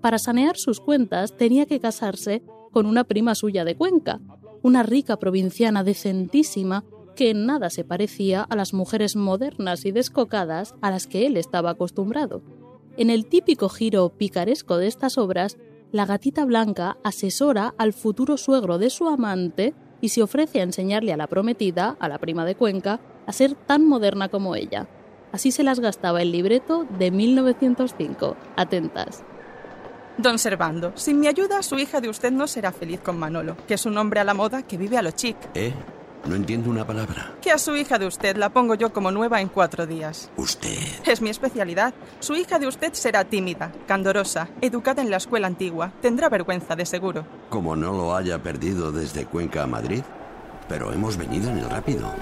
Para 0.00 0.18
sanear 0.18 0.56
sus 0.56 0.80
cuentas 0.80 1.36
tenía 1.36 1.66
que 1.66 1.80
casarse 1.80 2.42
con 2.70 2.86
una 2.86 3.04
prima 3.04 3.34
suya 3.34 3.64
de 3.64 3.76
Cuenca, 3.76 4.20
una 4.62 4.82
rica 4.82 5.18
provinciana 5.18 5.84
decentísima 5.84 6.84
que 7.16 7.30
en 7.30 7.46
nada 7.46 7.70
se 7.70 7.84
parecía 7.84 8.42
a 8.42 8.56
las 8.56 8.72
mujeres 8.72 9.16
modernas 9.16 9.84
y 9.84 9.92
descocadas 9.92 10.74
a 10.80 10.90
las 10.90 11.06
que 11.06 11.26
él 11.26 11.36
estaba 11.36 11.70
acostumbrado. 11.70 12.42
En 12.96 13.10
el 13.10 13.26
típico 13.26 13.68
giro 13.68 14.08
picaresco 14.10 14.76
de 14.78 14.86
estas 14.86 15.18
obras, 15.18 15.58
la 15.92 16.06
gatita 16.06 16.44
blanca 16.44 16.98
asesora 17.02 17.74
al 17.76 17.92
futuro 17.92 18.36
suegro 18.36 18.78
de 18.78 18.90
su 18.90 19.08
amante 19.08 19.74
y 20.00 20.10
se 20.10 20.22
ofrece 20.22 20.60
a 20.60 20.64
enseñarle 20.64 21.12
a 21.12 21.16
la 21.16 21.26
prometida, 21.26 21.96
a 21.98 22.08
la 22.08 22.18
prima 22.18 22.44
de 22.44 22.54
Cuenca, 22.54 23.00
a 23.30 23.32
ser 23.32 23.54
tan 23.54 23.86
moderna 23.86 24.28
como 24.28 24.54
ella. 24.54 24.86
Así 25.32 25.52
se 25.52 25.62
las 25.62 25.80
gastaba 25.80 26.22
el 26.22 26.32
libreto 26.32 26.86
de 26.98 27.10
1905. 27.10 28.36
Atentas. 28.56 29.22
Don 30.18 30.38
Servando, 30.38 30.92
sin 30.96 31.18
mi 31.20 31.28
ayuda 31.28 31.62
su 31.62 31.78
hija 31.78 32.00
de 32.00 32.08
usted 32.08 32.30
no 32.32 32.46
será 32.46 32.72
feliz 32.72 33.00
con 33.00 33.18
Manolo, 33.18 33.56
que 33.66 33.74
es 33.74 33.86
un 33.86 33.96
hombre 33.96 34.20
a 34.20 34.24
la 34.24 34.34
moda 34.34 34.62
que 34.62 34.76
vive 34.76 34.98
a 34.98 35.02
lo 35.02 35.12
chic. 35.12 35.36
¿Eh? 35.54 35.72
No 36.26 36.34
entiendo 36.34 36.68
una 36.68 36.86
palabra. 36.86 37.32
Que 37.40 37.50
a 37.50 37.56
su 37.56 37.74
hija 37.74 37.98
de 37.98 38.06
usted 38.06 38.36
la 38.36 38.50
pongo 38.50 38.74
yo 38.74 38.92
como 38.92 39.10
nueva 39.10 39.40
en 39.40 39.48
cuatro 39.48 39.86
días. 39.86 40.30
¿Usted? 40.36 40.76
Es 41.06 41.22
mi 41.22 41.30
especialidad. 41.30 41.94
Su 42.18 42.34
hija 42.34 42.58
de 42.58 42.66
usted 42.66 42.92
será 42.92 43.24
tímida, 43.24 43.72
candorosa, 43.86 44.48
educada 44.60 45.00
en 45.00 45.10
la 45.10 45.16
escuela 45.16 45.46
antigua. 45.46 45.92
Tendrá 46.02 46.28
vergüenza, 46.28 46.76
de 46.76 46.84
seguro. 46.84 47.24
Como 47.48 47.74
no 47.74 47.92
lo 47.92 48.14
haya 48.14 48.42
perdido 48.42 48.92
desde 48.92 49.24
Cuenca 49.24 49.62
a 49.62 49.66
Madrid. 49.66 50.02
Pero 50.68 50.92
hemos 50.92 51.16
venido 51.16 51.48
en 51.50 51.58
el 51.58 51.70
rápido. 51.70 52.12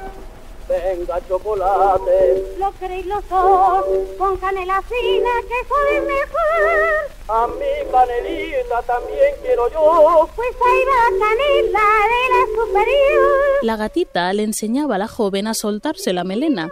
Venga, 0.69 1.21
chocolate. 1.27 2.57
Lo 2.59 2.73
queréis 2.79 3.07
los 3.07 3.27
dos, 3.29 3.85
con 4.19 4.37
canela 4.37 4.83
fina, 4.83 5.31
que 5.49 5.67
soy 5.67 6.01
mejor. 6.07 7.09
A 7.29 7.47
mi 7.47 7.91
canelita 7.91 8.83
también 8.83 9.35
quiero 9.41 9.71
yo. 9.71 10.29
Pues 10.37 10.49
ahí 10.51 10.85
va 10.85 11.11
la 11.11 11.27
canela 11.27 11.87
de 12.13 12.23
la 12.35 12.63
superior. 12.63 13.29
La 13.63 13.77
gatita 13.77 14.33
le 14.35 14.43
enseñaba 14.43 14.97
a 14.97 14.99
la 14.99 15.09
joven 15.09 15.47
a 15.47 15.55
soltarse 15.55 16.13
la 16.13 16.25
melena, 16.25 16.71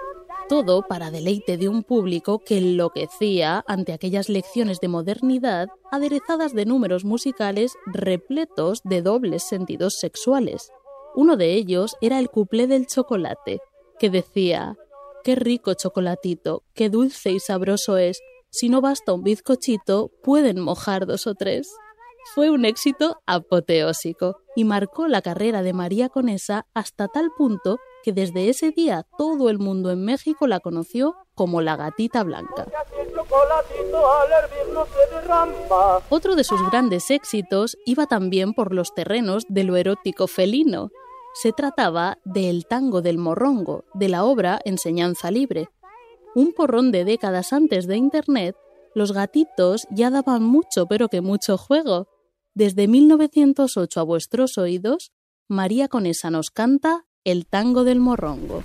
todo 0.48 0.82
para 0.82 1.10
deleite 1.10 1.56
de 1.56 1.68
un 1.68 1.82
público 1.82 2.38
que 2.38 2.58
enloquecía 2.58 3.64
ante 3.66 3.92
aquellas 3.92 4.28
lecciones 4.28 4.78
de 4.80 4.88
modernidad 4.88 5.68
aderezadas 5.90 6.54
de 6.54 6.66
números 6.66 7.04
musicales 7.04 7.72
repletos 7.86 8.82
de 8.84 9.00
dobles 9.00 9.42
sentidos 9.42 9.94
sexuales. 9.98 10.70
Uno 11.14 11.36
de 11.36 11.54
ellos 11.54 11.96
era 12.02 12.18
el 12.18 12.28
cuplé 12.28 12.66
del 12.66 12.86
chocolate, 12.86 13.60
que 13.98 14.10
decía 14.10 14.76
Qué 15.24 15.34
rico 15.34 15.74
chocolatito, 15.74 16.62
qué 16.72 16.88
dulce 16.88 17.32
y 17.32 17.40
sabroso 17.40 17.96
es. 17.96 18.20
Si 18.50 18.68
no 18.68 18.80
basta 18.80 19.12
un 19.12 19.24
bizcochito, 19.24 20.12
pueden 20.22 20.60
mojar 20.60 21.04
dos 21.04 21.26
o 21.26 21.34
tres. 21.34 21.68
Fue 22.34 22.48
un 22.48 22.64
éxito 22.64 23.20
apoteósico 23.26 24.38
y 24.54 24.64
marcó 24.64 25.08
la 25.08 25.22
carrera 25.22 25.62
de 25.62 25.72
María 25.72 26.08
Conesa 26.08 26.66
hasta 26.74 27.08
tal 27.08 27.30
punto 27.36 27.78
que 28.04 28.12
desde 28.12 28.48
ese 28.48 28.70
día 28.70 29.04
todo 29.18 29.50
el 29.50 29.58
mundo 29.58 29.90
en 29.90 30.04
México 30.04 30.46
la 30.46 30.60
conoció 30.60 31.16
como 31.34 31.60
la 31.60 31.76
gatita 31.76 32.22
blanca. 32.22 32.66
Otro 36.08 36.36
de 36.36 36.44
sus 36.44 36.70
grandes 36.70 37.10
éxitos 37.10 37.76
iba 37.84 38.06
también 38.06 38.54
por 38.54 38.72
los 38.72 38.94
terrenos 38.94 39.44
de 39.48 39.64
lo 39.64 39.76
erótico 39.76 40.28
felino. 40.28 40.90
Se 41.42 41.52
trataba 41.52 42.16
de 42.24 42.48
El 42.48 42.64
tango 42.64 43.02
del 43.02 43.18
morrongo, 43.18 43.84
de 43.92 44.08
la 44.08 44.24
obra 44.24 44.58
Enseñanza 44.64 45.30
Libre. 45.30 45.68
Un 46.34 46.54
porrón 46.54 46.92
de 46.92 47.04
décadas 47.04 47.52
antes 47.52 47.86
de 47.86 47.98
Internet, 47.98 48.56
los 48.94 49.12
gatitos 49.12 49.86
ya 49.90 50.08
daban 50.08 50.42
mucho, 50.42 50.86
pero 50.86 51.08
que 51.08 51.20
mucho 51.20 51.58
juego. 51.58 52.08
Desde 52.54 52.88
1908 52.88 54.00
a 54.00 54.02
vuestros 54.02 54.56
oídos, 54.56 55.12
María 55.46 55.88
Conesa 55.88 56.30
nos 56.30 56.50
canta 56.50 57.04
El 57.22 57.46
tango 57.46 57.84
del 57.84 58.00
morrongo. 58.00 58.62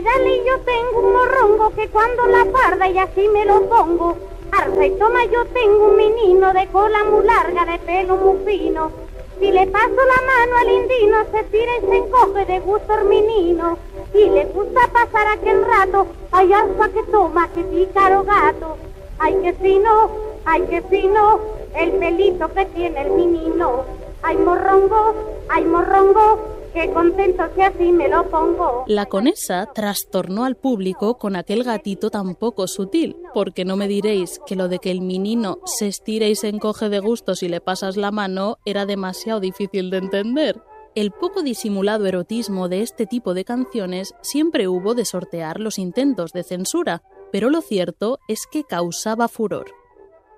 Y 0.00 0.02
dale, 0.02 0.44
yo 0.46 0.58
tengo 0.60 1.00
un 1.00 1.12
morrongo 1.12 1.70
que 1.74 1.88
cuando 1.88 2.26
la 2.26 2.46
farda 2.46 2.88
y 2.88 2.98
así 2.98 3.28
me 3.28 3.44
lo 3.44 3.68
pongo. 3.68 4.16
Arza 4.50 4.86
y 4.86 4.90
toma, 4.92 5.24
yo 5.26 5.44
tengo 5.46 5.88
un 5.88 5.96
menino 5.96 6.52
de 6.54 6.66
cola 6.68 7.04
muy 7.04 7.24
larga, 7.24 7.66
de 7.66 7.78
pelo 7.80 8.16
muy 8.16 8.38
fino. 8.46 8.90
Si 9.38 9.50
le 9.52 9.66
paso 9.66 9.90
la 9.90 10.22
mano 10.26 10.56
al 10.58 10.70
indino, 10.70 11.18
se 11.30 11.42
tira 11.44 11.72
y 11.76 11.86
se 11.86 11.96
encoge 11.98 12.46
de 12.46 12.60
gusto 12.60 12.94
el 12.94 13.04
menino. 13.04 13.76
Y 14.14 14.30
le 14.30 14.46
gusta 14.46 14.80
pasar 14.92 15.26
aquel 15.28 15.64
rato, 15.64 16.06
ay, 16.32 16.52
alfa 16.52 16.88
que 16.88 17.02
toma, 17.04 17.48
que 17.54 17.62
pícaro 17.62 18.24
gato. 18.24 18.76
Ay, 19.18 19.38
qué 19.42 19.52
fino, 19.52 20.10
ay, 20.46 20.62
qué 20.70 20.80
fino, 20.82 21.40
el 21.76 21.90
pelito 21.92 22.48
que 22.54 22.64
tiene 22.66 23.02
el 23.02 23.12
menino. 23.12 23.84
Ay, 24.22 24.36
morrongo, 24.38 25.14
ay, 25.50 25.64
morrongo, 25.64 26.38
qué 26.72 26.90
contento 26.92 27.42
que 27.54 27.62
así 27.62 27.92
me 27.92 28.08
lo 28.08 28.28
pongo. 28.28 28.84
La 28.86 29.06
conesa 29.06 29.70
trastornó 29.74 30.44
al 30.44 30.56
público 30.56 31.18
con 31.18 31.36
aquel 31.36 31.64
gatito 31.64 32.10
tan 32.10 32.34
poco 32.34 32.66
sutil, 32.66 33.16
porque 33.34 33.64
no 33.64 33.76
me 33.76 33.88
diréis 33.88 34.40
que 34.46 34.56
lo 34.56 34.68
de 34.68 34.78
que 34.78 34.90
el 34.90 35.00
menino 35.00 35.58
se 35.64 35.88
estira 35.88 36.26
y 36.26 36.34
se 36.34 36.48
encoge 36.48 36.88
de 36.88 37.00
gusto 37.00 37.34
si 37.34 37.48
le 37.48 37.60
pasas 37.60 37.96
la 37.96 38.10
mano 38.10 38.58
era 38.64 38.86
demasiado 38.86 39.40
difícil 39.40 39.90
de 39.90 39.98
entender. 39.98 40.62
El 40.94 41.12
poco 41.12 41.42
disimulado 41.42 42.06
erotismo 42.06 42.68
de 42.68 42.82
este 42.82 43.06
tipo 43.06 43.32
de 43.32 43.44
canciones 43.44 44.14
siempre 44.22 44.66
hubo 44.66 44.94
de 44.94 45.04
sortear 45.04 45.60
los 45.60 45.78
intentos 45.78 46.32
de 46.32 46.42
censura, 46.42 47.02
pero 47.30 47.48
lo 47.48 47.60
cierto 47.60 48.18
es 48.26 48.46
que 48.50 48.64
causaba 48.64 49.28
furor. 49.28 49.66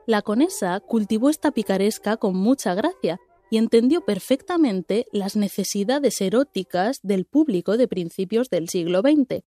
La 0.07 0.21
conesa 0.21 0.81
cultivó 0.81 1.31
esta 1.31 1.53
picaresca 1.53 2.17
con 2.17 2.37
mucha 2.37 2.75
gracia 2.75 3.19
y 3.53 3.59
entendió 3.59 4.01
perfectamente 4.01 5.09
las 5.13 5.37
necesidades 5.37 6.23
eróticas 6.23 7.01
del 7.03 7.27
público 7.27 7.77
de 7.77 7.87
principios 7.87 8.49
del 8.49 8.71
siglo 8.71 9.03
XX. 9.03 9.43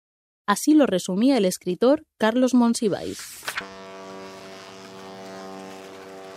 Así 0.47 0.73
lo 0.73 0.87
resumía 0.87 1.37
el 1.37 1.45
escritor 1.45 2.07
Carlos 2.17 2.55
Monsiváis. 2.55 3.21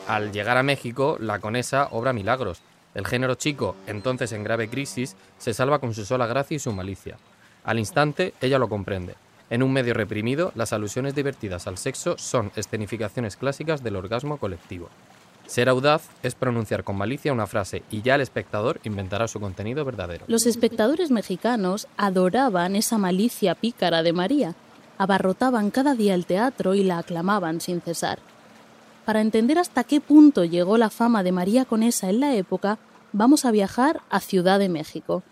Al 0.09 0.33
llegar 0.33 0.57
a 0.57 0.63
México, 0.63 1.15
la 1.21 1.39
conesa 1.39 1.87
obra 1.91 2.11
milagros. 2.11 2.61
El 2.95 3.07
género 3.07 3.35
chico, 3.35 3.77
entonces 3.87 4.33
en 4.33 4.43
grave 4.43 4.67
crisis, 4.67 5.15
se 5.37 5.53
salva 5.53 5.79
con 5.79 5.93
su 5.93 6.03
sola 6.03 6.27
gracia 6.27 6.55
y 6.55 6.59
su 6.59 6.73
malicia. 6.73 7.17
Al 7.63 7.79
instante, 7.79 8.33
ella 8.41 8.59
lo 8.59 8.67
comprende. 8.67 9.15
En 9.49 9.63
un 9.63 9.71
medio 9.71 9.93
reprimido, 9.93 10.51
las 10.55 10.73
alusiones 10.73 11.15
divertidas 11.15 11.65
al 11.67 11.77
sexo 11.77 12.17
son 12.17 12.51
escenificaciones 12.57 13.37
clásicas 13.37 13.81
del 13.83 13.95
orgasmo 13.95 14.35
colectivo. 14.35 14.89
Ser 15.47 15.69
audaz 15.69 16.09
es 16.23 16.35
pronunciar 16.35 16.83
con 16.83 16.97
malicia 16.97 17.33
una 17.33 17.47
frase 17.47 17.83
y 17.91 18.01
ya 18.01 18.15
el 18.15 18.21
espectador 18.21 18.79
inventará 18.83 19.27
su 19.27 19.39
contenido 19.39 19.85
verdadero. 19.85 20.25
Los 20.27 20.45
espectadores 20.45 21.11
mexicanos 21.11 21.87
adoraban 21.97 22.75
esa 22.75 22.97
malicia 22.97 23.53
pícara 23.55 24.03
de 24.03 24.13
María, 24.13 24.55
abarrotaban 24.97 25.69
cada 25.69 25.95
día 25.95 26.13
el 26.13 26.25
teatro 26.25 26.75
y 26.75 26.83
la 26.83 26.99
aclamaban 26.99 27.61
sin 27.61 27.81
cesar. 27.81 28.19
Para 29.05 29.21
entender 29.21 29.59
hasta 29.59 29.83
qué 29.83 29.99
punto 29.99 30.45
llegó 30.45 30.77
la 30.77 30.89
fama 30.89 31.23
de 31.23 31.33
María 31.33 31.65
Conesa 31.65 32.09
en 32.09 32.21
la 32.21 32.35
época, 32.35 32.79
vamos 33.11 33.43
a 33.43 33.51
viajar 33.51 34.01
a 34.09 34.21
Ciudad 34.21 34.59
de 34.59 34.69
México. 34.69 35.23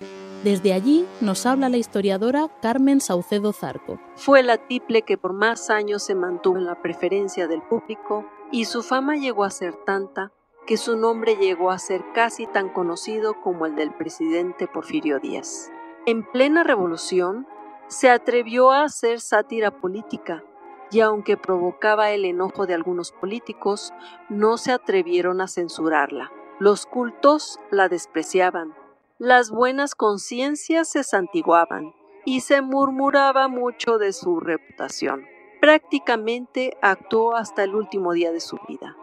Desde 0.43 0.73
allí 0.73 1.05
nos 1.21 1.45
habla 1.45 1.69
la 1.69 1.77
historiadora 1.77 2.49
Carmen 2.61 2.99
Saucedo 2.99 3.53
Zarco. 3.53 3.99
Fue 4.15 4.43
la 4.43 4.57
tiple 4.57 5.03
que 5.03 5.17
por 5.17 5.33
más 5.33 5.69
años 5.69 6.03
se 6.03 6.15
mantuvo 6.15 6.57
en 6.57 6.65
la 6.65 6.81
preferencia 6.81 7.47
del 7.47 7.61
público 7.61 8.25
y 8.51 8.65
su 8.65 8.83
fama 8.83 9.15
llegó 9.15 9.43
a 9.43 9.49
ser 9.49 9.75
tanta 9.85 10.31
que 10.67 10.77
su 10.77 10.95
nombre 10.95 11.37
llegó 11.37 11.71
a 11.71 11.79
ser 11.79 12.03
casi 12.13 12.45
tan 12.47 12.69
conocido 12.69 13.41
como 13.41 13.65
el 13.65 13.75
del 13.75 13.93
presidente 13.93 14.67
Porfirio 14.67 15.19
Díaz. 15.19 15.71
En 16.05 16.23
plena 16.23 16.63
revolución, 16.63 17.47
se 17.87 18.09
atrevió 18.09 18.71
a 18.71 18.83
hacer 18.83 19.19
sátira 19.19 19.71
política 19.71 20.43
y 20.91 20.99
aunque 20.99 21.37
provocaba 21.37 22.11
el 22.11 22.25
enojo 22.25 22.65
de 22.65 22.73
algunos 22.73 23.11
políticos, 23.11 23.93
no 24.29 24.57
se 24.57 24.71
atrevieron 24.71 25.41
a 25.41 25.47
censurarla. 25.47 26.31
Los 26.59 26.85
cultos 26.85 27.59
la 27.69 27.89
despreciaban, 27.89 28.75
las 29.17 29.51
buenas 29.51 29.95
conciencias 29.95 30.89
se 30.89 31.03
santiguaban 31.03 31.93
y 32.25 32.41
se 32.41 32.61
murmuraba 32.61 33.47
mucho 33.47 33.97
de 33.97 34.13
su 34.13 34.39
reputación. 34.39 35.30
Prácticamente 35.61 36.75
actuó 36.81 37.35
hasta 37.35 37.63
el 37.63 37.75
último 37.75 38.13
día 38.13 38.31
de 38.31 38.39
su 38.39 38.57
vida. 38.67 38.97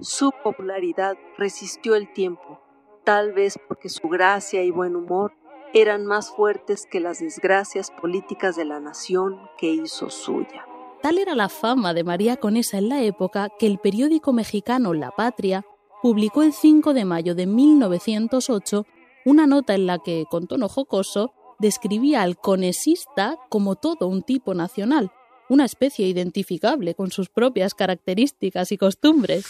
Su 0.00 0.32
popularidad 0.42 1.16
resistió 1.38 1.94
el 1.94 2.12
tiempo, 2.12 2.60
tal 3.04 3.32
vez 3.32 3.56
porque 3.68 3.88
su 3.88 4.08
gracia 4.08 4.64
y 4.64 4.72
buen 4.72 4.96
humor 4.96 5.32
eran 5.72 6.04
más 6.04 6.34
fuertes 6.34 6.86
que 6.90 6.98
las 6.98 7.20
desgracias 7.20 7.92
políticas 7.92 8.56
de 8.56 8.64
la 8.64 8.80
nación 8.80 9.38
que 9.56 9.70
hizo 9.70 10.10
suya. 10.10 10.66
Tal 11.02 11.18
era 11.18 11.36
la 11.36 11.48
fama 11.48 11.94
de 11.94 12.02
María 12.02 12.36
Conesa 12.36 12.78
en 12.78 12.88
la 12.88 13.00
época 13.02 13.48
que 13.56 13.68
el 13.68 13.78
periódico 13.78 14.32
mexicano 14.32 14.94
La 14.94 15.12
Patria 15.12 15.64
publicó 16.02 16.42
el 16.42 16.52
5 16.52 16.94
de 16.94 17.04
mayo 17.04 17.36
de 17.36 17.46
1908 17.46 18.86
una 19.24 19.46
nota 19.46 19.74
en 19.74 19.86
la 19.86 20.00
que, 20.00 20.24
con 20.28 20.48
tono 20.48 20.68
jocoso, 20.68 21.32
describía 21.60 22.22
al 22.22 22.36
conesista 22.36 23.36
como 23.48 23.76
todo 23.76 24.08
un 24.08 24.22
tipo 24.22 24.52
nacional, 24.52 25.12
una 25.48 25.64
especie 25.64 26.06
identificable 26.06 26.94
con 26.94 27.10
sus 27.10 27.28
propias 27.28 27.74
características 27.74 28.72
y 28.72 28.78
costumbres. 28.78 29.46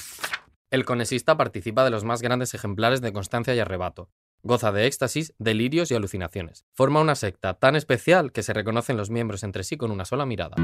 El 0.70 0.84
conesista 0.84 1.36
participa 1.36 1.84
de 1.84 1.90
los 1.90 2.04
más 2.04 2.23
grandes 2.23 2.54
ejemplares 2.54 3.00
de 3.00 3.12
constancia 3.12 3.54
y 3.54 3.58
arrebato. 3.58 4.08
Goza 4.43 4.73
de 4.73 4.86
éxtasis, 4.86 5.34
delirios 5.38 5.90
y 5.90 5.95
alucinaciones. 5.95 6.64
Forma 6.73 7.00
una 7.00 7.14
secta 7.14 7.54
tan 7.54 7.76
especial 7.76 8.32
que 8.32 8.43
se 8.43 8.52
reconocen 8.52 8.97
los 8.97 9.10
miembros 9.10 9.45
entre 9.45 9.62
sí 9.62 9.76
con 9.76 9.90
una 9.90 10.04
sola 10.04 10.26
mirada. 10.26 10.56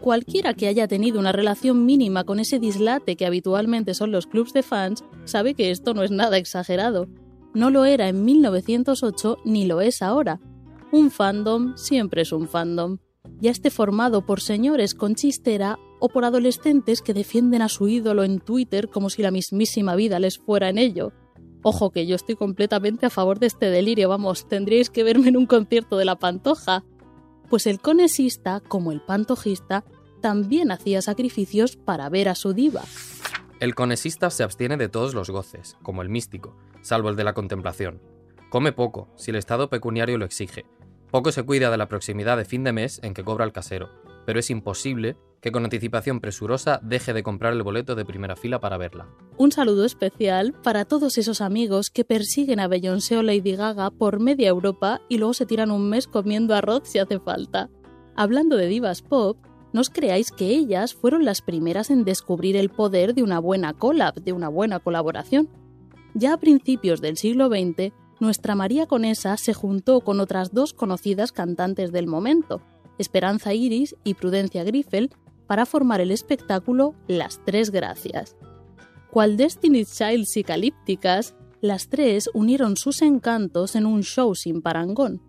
Cualquiera 0.00 0.54
que 0.54 0.66
haya 0.66 0.88
tenido 0.88 1.20
una 1.20 1.30
relación 1.30 1.84
mínima 1.84 2.24
con 2.24 2.40
ese 2.40 2.58
dislate 2.58 3.16
que 3.16 3.26
habitualmente 3.26 3.94
son 3.94 4.10
los 4.10 4.26
clubs 4.26 4.52
de 4.52 4.62
fans 4.62 5.04
sabe 5.24 5.54
que 5.54 5.70
esto 5.70 5.94
no 5.94 6.02
es 6.02 6.10
nada 6.10 6.38
exagerado. 6.38 7.06
No 7.52 7.70
lo 7.70 7.84
era 7.84 8.08
en 8.08 8.24
1908 8.24 9.38
ni 9.44 9.66
lo 9.66 9.80
es 9.80 10.02
ahora. 10.02 10.40
Un 10.90 11.10
fandom 11.10 11.76
siempre 11.76 12.22
es 12.22 12.32
un 12.32 12.48
fandom, 12.48 12.98
ya 13.40 13.50
esté 13.50 13.70
formado 13.70 14.24
por 14.26 14.40
señores 14.40 14.94
con 14.94 15.14
chistera 15.14 15.78
o 15.98 16.08
por 16.08 16.24
adolescentes 16.24 17.02
que 17.02 17.14
defienden 17.14 17.62
a 17.62 17.68
su 17.68 17.88
ídolo 17.88 18.24
en 18.24 18.40
Twitter 18.40 18.88
como 18.88 19.10
si 19.10 19.22
la 19.22 19.30
mismísima 19.30 19.94
vida 19.96 20.18
les 20.18 20.38
fuera 20.38 20.68
en 20.68 20.78
ello. 20.78 21.12
Ojo 21.62 21.90
que 21.90 22.06
yo 22.06 22.16
estoy 22.16 22.36
completamente 22.36 23.06
a 23.06 23.10
favor 23.10 23.38
de 23.38 23.46
este 23.46 23.66
delirio, 23.66 24.08
vamos, 24.08 24.48
tendríais 24.48 24.88
que 24.88 25.04
verme 25.04 25.28
en 25.28 25.36
un 25.36 25.46
concierto 25.46 25.96
de 25.96 26.06
la 26.06 26.18
Pantoja. 26.18 26.84
Pues 27.50 27.66
el 27.66 27.80
conesista, 27.80 28.60
como 28.60 28.92
el 28.92 29.00
pantojista, 29.00 29.84
también 30.22 30.70
hacía 30.70 31.02
sacrificios 31.02 31.76
para 31.76 32.08
ver 32.08 32.28
a 32.28 32.34
su 32.34 32.54
diva. 32.54 32.82
El 33.58 33.74
conesista 33.74 34.30
se 34.30 34.42
abstiene 34.42 34.76
de 34.76 34.88
todos 34.88 35.14
los 35.14 35.28
goces, 35.28 35.76
como 35.82 36.00
el 36.00 36.08
místico, 36.08 36.56
salvo 36.80 37.10
el 37.10 37.16
de 37.16 37.24
la 37.24 37.34
contemplación. 37.34 38.00
Come 38.48 38.72
poco, 38.72 39.08
si 39.16 39.30
el 39.32 39.36
estado 39.36 39.68
pecuniario 39.68 40.16
lo 40.16 40.24
exige. 40.24 40.64
Poco 41.10 41.32
se 41.32 41.42
cuida 41.42 41.70
de 41.70 41.76
la 41.76 41.88
proximidad 41.88 42.36
de 42.36 42.44
fin 42.44 42.62
de 42.62 42.72
mes 42.72 43.00
en 43.02 43.14
que 43.14 43.24
cobra 43.24 43.44
el 43.44 43.52
casero, 43.52 43.90
pero 44.26 44.38
es 44.38 44.48
imposible 44.48 45.16
que 45.40 45.50
con 45.50 45.64
anticipación 45.64 46.20
presurosa 46.20 46.78
deje 46.82 47.12
de 47.12 47.22
comprar 47.22 47.52
el 47.52 47.62
boleto 47.62 47.96
de 47.96 48.04
primera 48.04 48.36
fila 48.36 48.60
para 48.60 48.76
verla. 48.76 49.08
Un 49.36 49.50
saludo 49.50 49.84
especial 49.84 50.52
para 50.52 50.84
todos 50.84 51.18
esos 51.18 51.40
amigos 51.40 51.90
que 51.90 52.04
persiguen 52.04 52.60
a 52.60 52.68
Beyoncé 52.68 53.16
o 53.16 53.22
Lady 53.22 53.56
Gaga 53.56 53.90
por 53.90 54.20
media 54.20 54.48
Europa 54.48 55.00
y 55.08 55.18
luego 55.18 55.34
se 55.34 55.46
tiran 55.46 55.70
un 55.70 55.88
mes 55.88 56.06
comiendo 56.06 56.54
arroz 56.54 56.82
si 56.84 56.98
hace 56.98 57.18
falta. 57.18 57.70
Hablando 58.14 58.56
de 58.56 58.66
divas 58.66 59.02
pop, 59.02 59.36
no 59.72 59.80
os 59.80 59.90
creáis 59.90 60.30
que 60.30 60.46
ellas 60.46 60.94
fueron 60.94 61.24
las 61.24 61.42
primeras 61.42 61.90
en 61.90 62.04
descubrir 62.04 62.56
el 62.56 62.70
poder 62.70 63.14
de 63.14 63.22
una 63.22 63.38
buena 63.38 63.72
collab, 63.72 64.14
de 64.14 64.32
una 64.32 64.48
buena 64.48 64.78
colaboración. 64.78 65.48
Ya 66.14 66.34
a 66.34 66.38
principios 66.38 67.00
del 67.00 67.16
siglo 67.16 67.48
XX, 67.48 67.92
nuestra 68.20 68.54
María 68.54 68.86
Conesa 68.86 69.36
se 69.36 69.54
juntó 69.54 70.00
con 70.00 70.20
otras 70.20 70.52
dos 70.52 70.72
conocidas 70.72 71.32
cantantes 71.32 71.90
del 71.90 72.06
momento, 72.06 72.60
Esperanza 72.98 73.54
Iris 73.54 73.96
y 74.04 74.14
Prudencia 74.14 74.62
Griffel, 74.62 75.10
para 75.46 75.66
formar 75.66 76.00
el 76.00 76.10
espectáculo 76.10 76.94
Las 77.08 77.40
Tres 77.44 77.70
Gracias. 77.70 78.36
Cual 79.10 79.36
Destiny 79.36 79.84
Child 79.84 80.26
psicalípticas, 80.26 81.34
las 81.60 81.88
tres 81.88 82.30
unieron 82.32 82.76
sus 82.76 83.02
encantos 83.02 83.74
en 83.74 83.86
un 83.86 84.02
show 84.02 84.34
sin 84.34 84.62
parangón. 84.62 85.20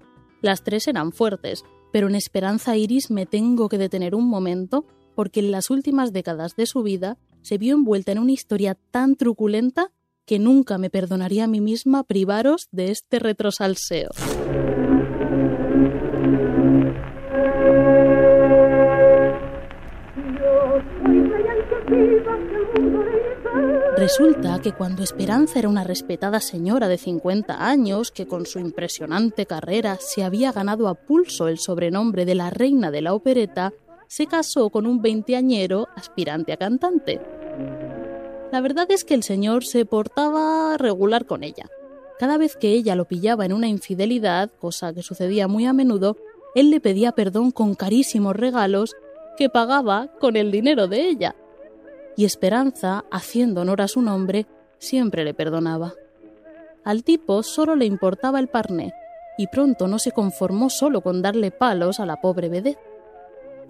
Las 0.41 0.63
tres 0.63 0.87
eran 0.87 1.11
fuertes, 1.11 1.63
pero 1.91 2.07
en 2.07 2.15
Esperanza 2.15 2.77
Iris 2.77 3.09
me 3.09 3.25
tengo 3.25 3.69
que 3.69 3.77
detener 3.77 4.15
un 4.15 4.27
momento 4.27 4.85
porque 5.15 5.39
en 5.39 5.51
las 5.51 5.69
últimas 5.69 6.13
décadas 6.13 6.55
de 6.55 6.65
su 6.65 6.83
vida 6.83 7.17
se 7.41 7.57
vio 7.57 7.75
envuelta 7.75 8.11
en 8.11 8.19
una 8.19 8.31
historia 8.31 8.75
tan 8.91 9.15
truculenta 9.15 9.91
que 10.25 10.39
nunca 10.39 10.77
me 10.77 10.89
perdonaría 10.89 11.45
a 11.45 11.47
mí 11.47 11.61
misma 11.61 12.03
privaros 12.03 12.67
de 12.71 12.91
este 12.91 13.19
retrosalseo. 13.19 14.09
Resulta 24.01 24.59
que 24.61 24.71
cuando 24.71 25.03
Esperanza 25.03 25.59
era 25.59 25.69
una 25.69 25.83
respetada 25.83 26.39
señora 26.39 26.87
de 26.87 26.97
50 26.97 27.67
años 27.67 28.11
que 28.11 28.25
con 28.25 28.47
su 28.47 28.57
impresionante 28.57 29.45
carrera 29.45 29.97
se 29.99 30.23
había 30.23 30.51
ganado 30.51 30.87
a 30.87 30.95
pulso 30.95 31.47
el 31.47 31.59
sobrenombre 31.59 32.25
de 32.25 32.33
la 32.33 32.49
reina 32.49 32.89
de 32.89 33.01
la 33.01 33.13
opereta, 33.13 33.73
se 34.07 34.25
casó 34.25 34.71
con 34.71 34.87
un 34.87 35.03
veinteañero 35.03 35.87
aspirante 35.95 36.51
a 36.51 36.57
cantante. 36.57 37.21
La 38.51 38.61
verdad 38.61 38.87
es 38.89 39.03
que 39.03 39.13
el 39.13 39.23
señor 39.23 39.65
se 39.65 39.85
portaba 39.85 40.77
regular 40.77 41.25
con 41.25 41.43
ella. 41.43 41.69
Cada 42.19 42.37
vez 42.37 42.55
que 42.55 42.69
ella 42.73 42.95
lo 42.95 43.05
pillaba 43.05 43.45
en 43.45 43.53
una 43.53 43.67
infidelidad, 43.67 44.51
cosa 44.59 44.93
que 44.93 45.03
sucedía 45.03 45.47
muy 45.47 45.65
a 45.65 45.73
menudo, 45.73 46.17
él 46.53 46.69
le 46.69 46.79
pedía 46.79 47.13
perdón 47.13 47.51
con 47.51 47.75
carísimos 47.75 48.35
regalos 48.35 48.95
que 49.37 49.49
pagaba 49.49 50.09
con 50.19 50.35
el 50.35 50.51
dinero 50.51 50.87
de 50.87 51.07
ella 51.07 51.35
y 52.15 52.25
Esperanza, 52.25 53.05
haciendo 53.09 53.61
honor 53.61 53.81
a 53.81 53.87
su 53.87 54.01
nombre, 54.01 54.45
siempre 54.77 55.23
le 55.23 55.33
perdonaba. 55.33 55.93
Al 56.83 57.03
tipo 57.03 57.43
solo 57.43 57.75
le 57.75 57.85
importaba 57.85 58.39
el 58.39 58.47
parné, 58.47 58.93
y 59.37 59.47
pronto 59.47 59.87
no 59.87 59.99
se 59.99 60.11
conformó 60.11 60.69
solo 60.69 61.01
con 61.01 61.21
darle 61.21 61.51
palos 61.51 61.99
a 61.99 62.05
la 62.05 62.21
pobre 62.21 62.49
vedette. 62.49 62.79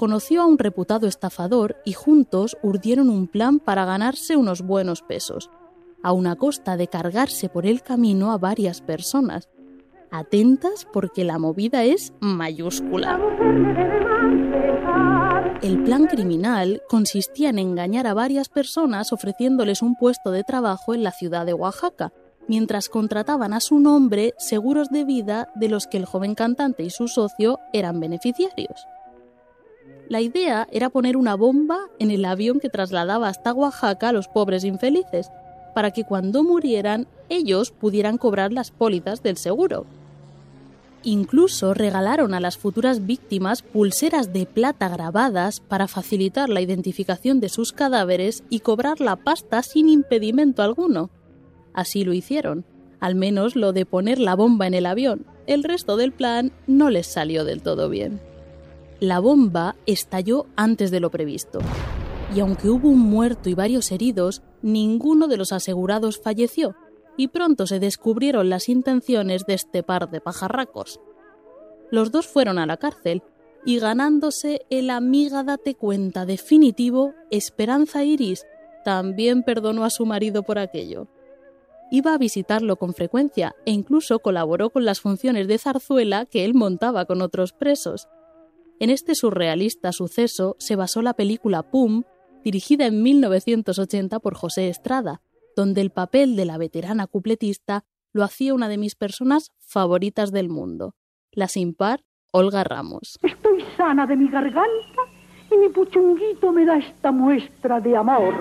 Conoció 0.01 0.41
a 0.41 0.47
un 0.47 0.57
reputado 0.57 1.05
estafador 1.05 1.75
y 1.85 1.93
juntos 1.93 2.57
urdieron 2.63 3.07
un 3.11 3.27
plan 3.27 3.59
para 3.59 3.85
ganarse 3.85 4.35
unos 4.35 4.63
buenos 4.63 5.03
pesos, 5.03 5.51
a 6.01 6.11
una 6.11 6.37
costa 6.37 6.75
de 6.75 6.87
cargarse 6.87 7.49
por 7.49 7.67
el 7.67 7.83
camino 7.83 8.31
a 8.31 8.39
varias 8.39 8.81
personas. 8.81 9.47
Atentas 10.09 10.87
porque 10.91 11.23
la 11.23 11.37
movida 11.37 11.83
es 11.83 12.13
mayúscula. 12.19 13.19
El 15.61 15.83
plan 15.83 16.07
criminal 16.07 16.81
consistía 16.89 17.51
en 17.51 17.59
engañar 17.59 18.07
a 18.07 18.15
varias 18.15 18.49
personas 18.49 19.13
ofreciéndoles 19.13 19.83
un 19.83 19.95
puesto 19.95 20.31
de 20.31 20.43
trabajo 20.43 20.95
en 20.95 21.03
la 21.03 21.11
ciudad 21.11 21.45
de 21.45 21.53
Oaxaca, 21.53 22.11
mientras 22.47 22.89
contrataban 22.89 23.53
a 23.53 23.59
su 23.59 23.79
nombre 23.79 24.33
seguros 24.39 24.89
de 24.89 25.03
vida 25.03 25.51
de 25.53 25.69
los 25.69 25.85
que 25.85 25.97
el 25.97 26.05
joven 26.05 26.33
cantante 26.33 26.81
y 26.81 26.89
su 26.89 27.07
socio 27.07 27.59
eran 27.71 27.99
beneficiarios. 27.99 28.87
La 30.11 30.19
idea 30.19 30.67
era 30.73 30.89
poner 30.89 31.15
una 31.15 31.35
bomba 31.35 31.87
en 31.97 32.11
el 32.11 32.25
avión 32.25 32.59
que 32.59 32.67
trasladaba 32.67 33.29
hasta 33.29 33.53
Oaxaca 33.53 34.09
a 34.09 34.11
los 34.11 34.27
pobres 34.27 34.65
infelices, 34.65 35.29
para 35.73 35.91
que 35.91 36.03
cuando 36.03 36.43
murieran 36.43 37.07
ellos 37.29 37.71
pudieran 37.71 38.17
cobrar 38.17 38.51
las 38.51 38.71
pólizas 38.71 39.23
del 39.23 39.37
seguro. 39.37 39.85
Incluso 41.03 41.73
regalaron 41.73 42.33
a 42.33 42.41
las 42.41 42.57
futuras 42.57 43.05
víctimas 43.05 43.61
pulseras 43.61 44.33
de 44.33 44.45
plata 44.45 44.89
grabadas 44.89 45.61
para 45.61 45.87
facilitar 45.87 46.49
la 46.49 46.59
identificación 46.59 47.39
de 47.39 47.47
sus 47.47 47.71
cadáveres 47.71 48.43
y 48.49 48.59
cobrar 48.59 48.99
la 48.99 49.15
pasta 49.15 49.63
sin 49.63 49.87
impedimento 49.87 50.61
alguno. 50.61 51.09
Así 51.73 52.03
lo 52.03 52.11
hicieron, 52.11 52.65
al 52.99 53.15
menos 53.15 53.55
lo 53.55 53.71
de 53.71 53.85
poner 53.85 54.19
la 54.19 54.35
bomba 54.35 54.67
en 54.67 54.73
el 54.73 54.87
avión. 54.87 55.25
El 55.47 55.63
resto 55.63 55.95
del 55.95 56.11
plan 56.11 56.51
no 56.67 56.89
les 56.89 57.07
salió 57.07 57.45
del 57.45 57.61
todo 57.61 57.87
bien. 57.87 58.19
La 59.01 59.19
bomba 59.19 59.75
estalló 59.87 60.45
antes 60.55 60.91
de 60.91 60.99
lo 60.99 61.09
previsto, 61.09 61.57
y 62.35 62.39
aunque 62.39 62.69
hubo 62.69 62.87
un 62.87 62.99
muerto 62.99 63.49
y 63.49 63.55
varios 63.55 63.91
heridos, 63.91 64.43
ninguno 64.61 65.27
de 65.27 65.37
los 65.37 65.53
asegurados 65.53 66.19
falleció, 66.19 66.75
y 67.17 67.29
pronto 67.29 67.65
se 67.65 67.79
descubrieron 67.79 68.51
las 68.51 68.69
intenciones 68.69 69.47
de 69.47 69.55
este 69.55 69.81
par 69.81 70.11
de 70.11 70.21
pajarracos. 70.21 70.99
Los 71.89 72.11
dos 72.11 72.27
fueron 72.27 72.59
a 72.59 72.67
la 72.67 72.77
cárcel, 72.77 73.23
y 73.65 73.79
ganándose 73.79 74.67
el 74.69 74.91
amiga 74.91 75.43
date 75.43 75.73
cuenta 75.73 76.27
definitivo, 76.27 77.15
Esperanza 77.31 78.03
Iris 78.03 78.45
también 78.85 79.41
perdonó 79.41 79.83
a 79.83 79.89
su 79.89 80.05
marido 80.05 80.43
por 80.43 80.59
aquello 80.59 81.07
iba 81.93 82.13
a 82.13 82.17
visitarlo 82.17 82.77
con 82.77 82.93
frecuencia 82.93 83.53
e 83.65 83.71
incluso 83.71 84.19
colaboró 84.19 84.69
con 84.69 84.85
las 84.85 85.01
funciones 85.01 85.49
de 85.49 85.57
zarzuela 85.57 86.25
que 86.25 86.45
él 86.45 86.53
montaba 86.53 87.03
con 87.03 87.21
otros 87.21 87.51
presos. 87.51 88.07
En 88.81 88.89
este 88.89 89.13
surrealista 89.13 89.91
suceso 89.91 90.55
se 90.57 90.75
basó 90.75 91.03
la 91.03 91.13
película 91.13 91.61
Pum, 91.61 92.01
dirigida 92.43 92.87
en 92.87 93.03
1980 93.03 94.19
por 94.19 94.33
José 94.33 94.69
Estrada, 94.69 95.21
donde 95.55 95.81
el 95.81 95.91
papel 95.91 96.35
de 96.35 96.45
la 96.45 96.57
veterana 96.57 97.05
cupletista 97.05 97.83
lo 98.11 98.23
hacía 98.23 98.55
una 98.55 98.69
de 98.69 98.79
mis 98.79 98.95
personas 98.95 99.51
favoritas 99.59 100.31
del 100.31 100.49
mundo, 100.49 100.95
la 101.31 101.47
sin 101.47 101.75
par 101.75 102.03
Olga 102.31 102.63
Ramos. 102.63 103.19
Estoy 103.21 103.63
sana 103.77 104.07
de 104.07 104.15
mi 104.15 104.27
garganta 104.29 105.01
y 105.51 105.57
mi 105.57 105.69
puchunguito 105.69 106.51
me 106.51 106.65
da 106.65 106.79
esta 106.79 107.11
muestra 107.11 107.79
de 107.79 107.95
amor. 107.95 108.33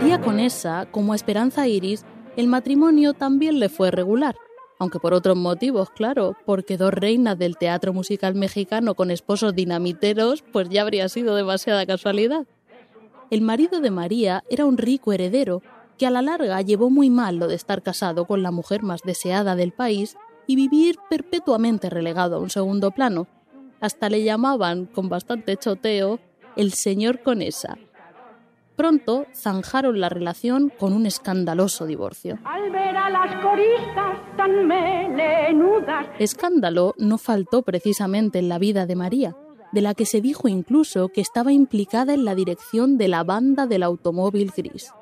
María 0.00 0.20
Conesa, 0.20 0.86
como 0.92 1.12
Esperanza 1.12 1.66
Iris, 1.66 2.04
el 2.36 2.46
matrimonio 2.46 3.14
también 3.14 3.58
le 3.58 3.68
fue 3.68 3.90
regular, 3.90 4.36
aunque 4.78 5.00
por 5.00 5.12
otros 5.12 5.36
motivos, 5.36 5.90
claro, 5.90 6.36
porque 6.46 6.76
dos 6.76 6.94
reinas 6.94 7.36
del 7.36 7.56
teatro 7.56 7.92
musical 7.92 8.36
mexicano 8.36 8.94
con 8.94 9.10
esposos 9.10 9.56
dinamiteros, 9.56 10.44
pues 10.52 10.68
ya 10.68 10.82
habría 10.82 11.08
sido 11.08 11.34
demasiada 11.34 11.84
casualidad. 11.84 12.46
El 13.30 13.40
marido 13.40 13.80
de 13.80 13.90
María 13.90 14.44
era 14.48 14.66
un 14.66 14.78
rico 14.78 15.12
heredero 15.12 15.62
que 15.98 16.06
a 16.06 16.10
la 16.10 16.22
larga 16.22 16.62
llevó 16.62 16.90
muy 16.90 17.10
mal 17.10 17.34
lo 17.34 17.48
de 17.48 17.56
estar 17.56 17.82
casado 17.82 18.24
con 18.24 18.44
la 18.44 18.52
mujer 18.52 18.84
más 18.84 19.02
deseada 19.02 19.56
del 19.56 19.72
país 19.72 20.16
y 20.46 20.54
vivir 20.54 20.94
perpetuamente 21.10 21.90
relegado 21.90 22.36
a 22.36 22.38
un 22.38 22.50
segundo 22.50 22.92
plano. 22.92 23.26
Hasta 23.80 24.08
le 24.08 24.22
llamaban, 24.22 24.86
con 24.86 25.08
bastante 25.08 25.56
choteo, 25.56 26.20
el 26.54 26.72
señor 26.72 27.20
Conesa, 27.24 27.78
Pronto 28.78 29.26
zanjaron 29.34 29.98
la 29.98 30.08
relación 30.08 30.70
con 30.70 30.92
un 30.92 31.04
escandaloso 31.04 31.84
divorcio. 31.84 32.38
Escándalo 36.20 36.94
no 36.96 37.18
faltó 37.18 37.62
precisamente 37.62 38.38
en 38.38 38.48
la 38.48 38.60
vida 38.60 38.86
de 38.86 38.94
María, 38.94 39.36
de 39.72 39.80
la 39.80 39.94
que 39.94 40.06
se 40.06 40.20
dijo 40.20 40.46
incluso 40.46 41.08
que 41.08 41.20
estaba 41.20 41.52
implicada 41.52 42.14
en 42.14 42.24
la 42.24 42.36
dirección 42.36 42.98
de 42.98 43.08
la 43.08 43.24
banda 43.24 43.66
del 43.66 43.82
automóvil 43.82 44.52
gris. 44.56 44.92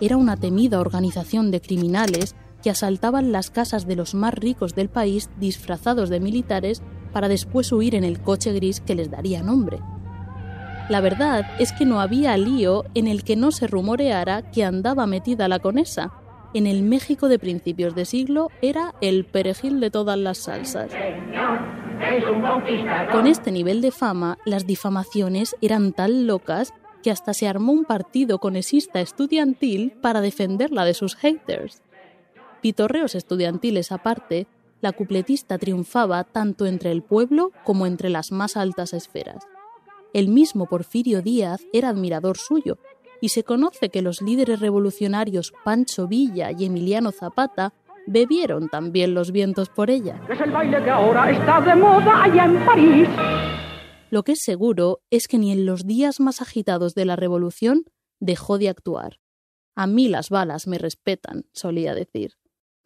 Era 0.00 0.16
una 0.16 0.38
temida 0.38 0.80
organización 0.80 1.50
de 1.50 1.60
criminales 1.60 2.34
que 2.62 2.70
asaltaban 2.70 3.30
las 3.30 3.50
casas 3.50 3.86
de 3.86 3.96
los 3.96 4.14
más 4.14 4.32
ricos 4.32 4.74
del 4.74 4.88
país 4.88 5.28
disfrazados 5.38 6.08
de 6.08 6.18
militares 6.18 6.80
para 7.12 7.28
después 7.28 7.72
huir 7.72 7.94
en 7.94 8.04
el 8.04 8.22
coche 8.22 8.54
gris 8.54 8.80
que 8.80 8.94
les 8.94 9.10
daría 9.10 9.42
nombre. 9.42 9.80
La 10.88 11.00
verdad 11.00 11.46
es 11.58 11.72
que 11.72 11.84
no 11.84 12.00
había 12.00 12.36
lío 12.36 12.84
en 12.94 13.06
el 13.06 13.24
que 13.24 13.36
no 13.36 13.52
se 13.52 13.66
rumoreara 13.66 14.50
que 14.50 14.64
andaba 14.64 15.06
metida 15.06 15.48
la 15.48 15.58
conesa. 15.58 16.12
En 16.54 16.66
el 16.66 16.82
México 16.82 17.28
de 17.28 17.38
principios 17.38 17.94
de 17.94 18.04
siglo 18.04 18.50
era 18.60 18.94
el 19.00 19.24
perejil 19.24 19.80
de 19.80 19.90
todas 19.90 20.18
las 20.18 20.38
salsas. 20.38 20.90
Con 23.12 23.26
este 23.26 23.52
nivel 23.52 23.80
de 23.80 23.90
fama, 23.90 24.38
las 24.44 24.66
difamaciones 24.66 25.56
eran 25.60 25.92
tan 25.92 26.26
locas 26.26 26.74
que 27.02 27.10
hasta 27.10 27.32
se 27.32 27.48
armó 27.48 27.72
un 27.72 27.84
partido 27.84 28.38
conesista 28.38 29.00
estudiantil 29.00 29.92
para 30.00 30.20
defenderla 30.20 30.84
de 30.84 30.94
sus 30.94 31.16
haters. 31.16 31.82
Pitorreos 32.60 33.14
estudiantiles 33.14 33.92
aparte, 33.92 34.46
la 34.80 34.92
cupletista 34.92 35.58
triunfaba 35.58 36.24
tanto 36.24 36.66
entre 36.66 36.90
el 36.90 37.02
pueblo 37.02 37.52
como 37.64 37.86
entre 37.86 38.08
las 38.08 38.32
más 38.32 38.56
altas 38.56 38.92
esferas. 38.92 39.46
El 40.14 40.28
mismo 40.28 40.66
Porfirio 40.66 41.22
Díaz 41.22 41.62
era 41.72 41.88
admirador 41.88 42.36
suyo, 42.36 42.78
y 43.22 43.30
se 43.30 43.44
conoce 43.44 43.88
que 43.88 44.02
los 44.02 44.20
líderes 44.20 44.60
revolucionarios 44.60 45.54
Pancho 45.64 46.06
Villa 46.06 46.50
y 46.50 46.66
Emiliano 46.66 47.12
Zapata 47.12 47.72
bebieron 48.06 48.68
también 48.68 49.14
los 49.14 49.30
vientos 49.30 49.68
por 49.68 49.90
ella. 49.90 50.20
Es 50.28 50.40
el 50.40 50.50
baile 50.50 50.82
que 50.82 50.90
ahora 50.90 51.30
está 51.30 51.60
de 51.60 51.76
moda 51.76 52.24
allá 52.24 52.44
en 52.44 52.66
París. 52.66 53.08
Lo 54.10 54.24
que 54.24 54.32
es 54.32 54.40
seguro 54.42 55.00
es 55.10 55.28
que 55.28 55.38
ni 55.38 55.52
en 55.52 55.64
los 55.64 55.86
días 55.86 56.20
más 56.20 56.42
agitados 56.42 56.94
de 56.94 57.06
la 57.06 57.16
revolución 57.16 57.84
dejó 58.20 58.58
de 58.58 58.68
actuar. 58.68 59.18
A 59.74 59.86
mí 59.86 60.08
las 60.08 60.28
balas 60.28 60.66
me 60.66 60.76
respetan, 60.76 61.46
solía 61.52 61.94
decir. 61.94 62.34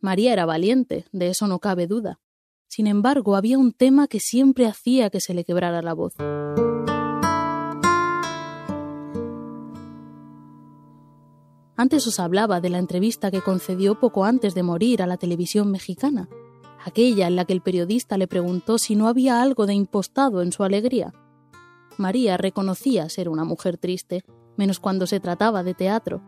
María 0.00 0.32
era 0.32 0.46
valiente, 0.46 1.06
de 1.10 1.28
eso 1.28 1.48
no 1.48 1.58
cabe 1.58 1.88
duda. 1.88 2.20
Sin 2.68 2.86
embargo, 2.86 3.34
había 3.34 3.58
un 3.58 3.72
tema 3.72 4.06
que 4.06 4.20
siempre 4.20 4.66
hacía 4.66 5.10
que 5.10 5.20
se 5.20 5.34
le 5.34 5.44
quebrara 5.44 5.82
la 5.82 5.94
voz. 5.94 6.14
Antes 11.76 12.06
os 12.06 12.18
hablaba 12.20 12.60
de 12.60 12.70
la 12.70 12.78
entrevista 12.78 13.30
que 13.30 13.42
concedió 13.42 14.00
poco 14.00 14.24
antes 14.24 14.54
de 14.54 14.62
morir 14.62 15.02
a 15.02 15.06
la 15.06 15.18
televisión 15.18 15.70
mexicana, 15.70 16.28
aquella 16.84 17.26
en 17.26 17.36
la 17.36 17.44
que 17.44 17.52
el 17.52 17.60
periodista 17.60 18.16
le 18.16 18.26
preguntó 18.26 18.78
si 18.78 18.96
no 18.96 19.08
había 19.08 19.42
algo 19.42 19.66
de 19.66 19.74
impostado 19.74 20.40
en 20.40 20.52
su 20.52 20.64
alegría. 20.64 21.12
María 21.98 22.36
reconocía 22.38 23.08
ser 23.10 23.28
una 23.28 23.44
mujer 23.44 23.76
triste, 23.76 24.24
menos 24.56 24.80
cuando 24.80 25.06
se 25.06 25.20
trataba 25.20 25.62
de 25.62 25.74
teatro. 25.74 26.22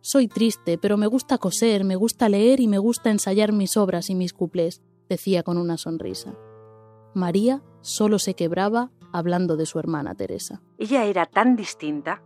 Soy 0.00 0.28
triste, 0.28 0.78
pero 0.78 0.96
me 0.96 1.06
gusta 1.06 1.38
coser, 1.38 1.84
me 1.84 1.96
gusta 1.96 2.28
leer 2.28 2.60
y 2.60 2.68
me 2.68 2.78
gusta 2.78 3.10
ensayar 3.10 3.52
mis 3.52 3.76
obras 3.76 4.08
y 4.08 4.14
mis 4.14 4.32
cuplés, 4.32 4.82
decía 5.08 5.42
con 5.42 5.58
una 5.58 5.76
sonrisa. 5.76 6.34
María 7.14 7.62
solo 7.82 8.18
se 8.18 8.34
quebraba 8.34 8.90
hablando 9.12 9.56
de 9.56 9.66
su 9.66 9.78
hermana 9.78 10.14
Teresa. 10.14 10.62
Ella 10.78 11.04
era 11.04 11.26
tan 11.26 11.54
distinta, 11.54 12.22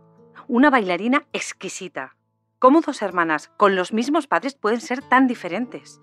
una 0.47 0.69
bailarina 0.69 1.27
exquisita, 1.31 2.17
¿Cómo 2.59 2.81
dos 2.81 3.01
hermanas 3.01 3.49
con 3.55 3.77
los 3.77 3.93
mismos 3.93 4.27
padres 4.27 4.53
pueden 4.53 4.81
ser 4.81 5.01
tan 5.01 5.27
diferentes? 5.27 6.01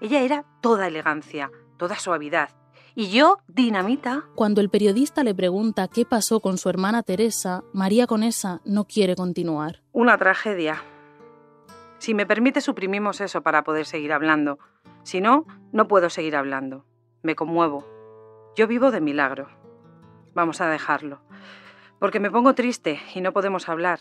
Ella 0.00 0.20
era 0.20 0.44
toda 0.60 0.86
elegancia, 0.86 1.50
toda 1.78 1.98
suavidad. 1.98 2.50
Y 2.94 3.10
yo, 3.10 3.38
dinamita. 3.48 4.22
Cuando 4.36 4.60
el 4.60 4.70
periodista 4.70 5.24
le 5.24 5.34
pregunta 5.34 5.88
qué 5.88 6.04
pasó 6.04 6.38
con 6.38 6.58
su 6.58 6.68
hermana 6.68 7.02
Teresa, 7.02 7.64
María 7.72 8.06
Conesa 8.06 8.60
no 8.64 8.84
quiere 8.84 9.16
continuar. 9.16 9.82
Una 9.90 10.16
tragedia. 10.16 10.80
Si 11.98 12.14
me 12.14 12.24
permite, 12.24 12.60
suprimimos 12.60 13.20
eso 13.20 13.42
para 13.42 13.64
poder 13.64 13.84
seguir 13.84 14.12
hablando. 14.12 14.60
Si 15.02 15.20
no, 15.20 15.44
no 15.72 15.88
puedo 15.88 16.08
seguir 16.08 16.36
hablando. 16.36 16.86
Me 17.22 17.34
conmuevo. 17.34 17.84
Yo 18.54 18.68
vivo 18.68 18.92
de 18.92 19.00
milagro. 19.00 19.48
Vamos 20.34 20.60
a 20.60 20.68
dejarlo. 20.68 21.20
Porque 21.98 22.20
me 22.20 22.30
pongo 22.30 22.54
triste 22.54 23.00
y 23.12 23.20
no 23.22 23.32
podemos 23.32 23.68
hablar. 23.68 23.98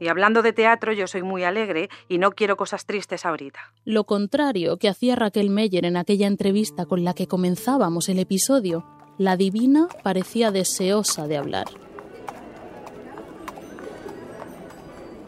Y 0.00 0.08
hablando 0.08 0.42
de 0.42 0.52
teatro, 0.52 0.92
yo 0.92 1.06
soy 1.06 1.22
muy 1.22 1.44
alegre 1.44 1.88
y 2.08 2.18
no 2.18 2.32
quiero 2.32 2.56
cosas 2.56 2.86
tristes 2.86 3.26
ahorita. 3.26 3.72
Lo 3.84 4.04
contrario 4.04 4.76
que 4.76 4.88
hacía 4.88 5.16
Raquel 5.16 5.50
Meyer 5.50 5.84
en 5.84 5.96
aquella 5.96 6.26
entrevista 6.26 6.86
con 6.86 7.04
la 7.04 7.14
que 7.14 7.26
comenzábamos 7.26 8.08
el 8.08 8.18
episodio. 8.18 8.84
La 9.18 9.36
divina 9.36 9.88
parecía 10.02 10.50
deseosa 10.50 11.26
de 11.26 11.36
hablar. 11.36 11.66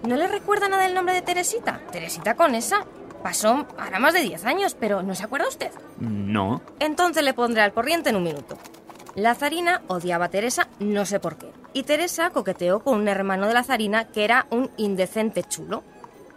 ¿No 0.06 0.16
le 0.16 0.28
recuerda 0.28 0.68
nada 0.68 0.86
el 0.86 0.94
nombre 0.94 1.14
de 1.14 1.22
Teresita? 1.22 1.80
Teresita 1.90 2.34
con 2.34 2.54
esa. 2.54 2.86
Pasó 3.22 3.66
ahora 3.76 3.98
más 3.98 4.14
de 4.14 4.22
10 4.22 4.44
años, 4.46 4.74
pero 4.78 5.02
¿no 5.02 5.14
se 5.14 5.24
acuerda 5.24 5.48
usted? 5.48 5.70
No. 5.98 6.62
Entonces 6.78 7.22
le 7.22 7.34
pondré 7.34 7.60
al 7.60 7.74
corriente 7.74 8.08
en 8.08 8.16
un 8.16 8.22
minuto. 8.22 8.56
La 9.20 9.34
zarina 9.34 9.82
odiaba 9.88 10.24
a 10.24 10.30
Teresa, 10.30 10.66
no 10.78 11.04
sé 11.04 11.20
por 11.20 11.36
qué. 11.36 11.52
Y 11.74 11.82
Teresa 11.82 12.30
coqueteó 12.30 12.80
con 12.80 12.98
un 13.00 13.06
hermano 13.06 13.48
de 13.48 13.52
la 13.52 13.62
zarina 13.62 14.06
que 14.06 14.24
era 14.24 14.46
un 14.48 14.70
indecente 14.78 15.42
chulo. 15.42 15.84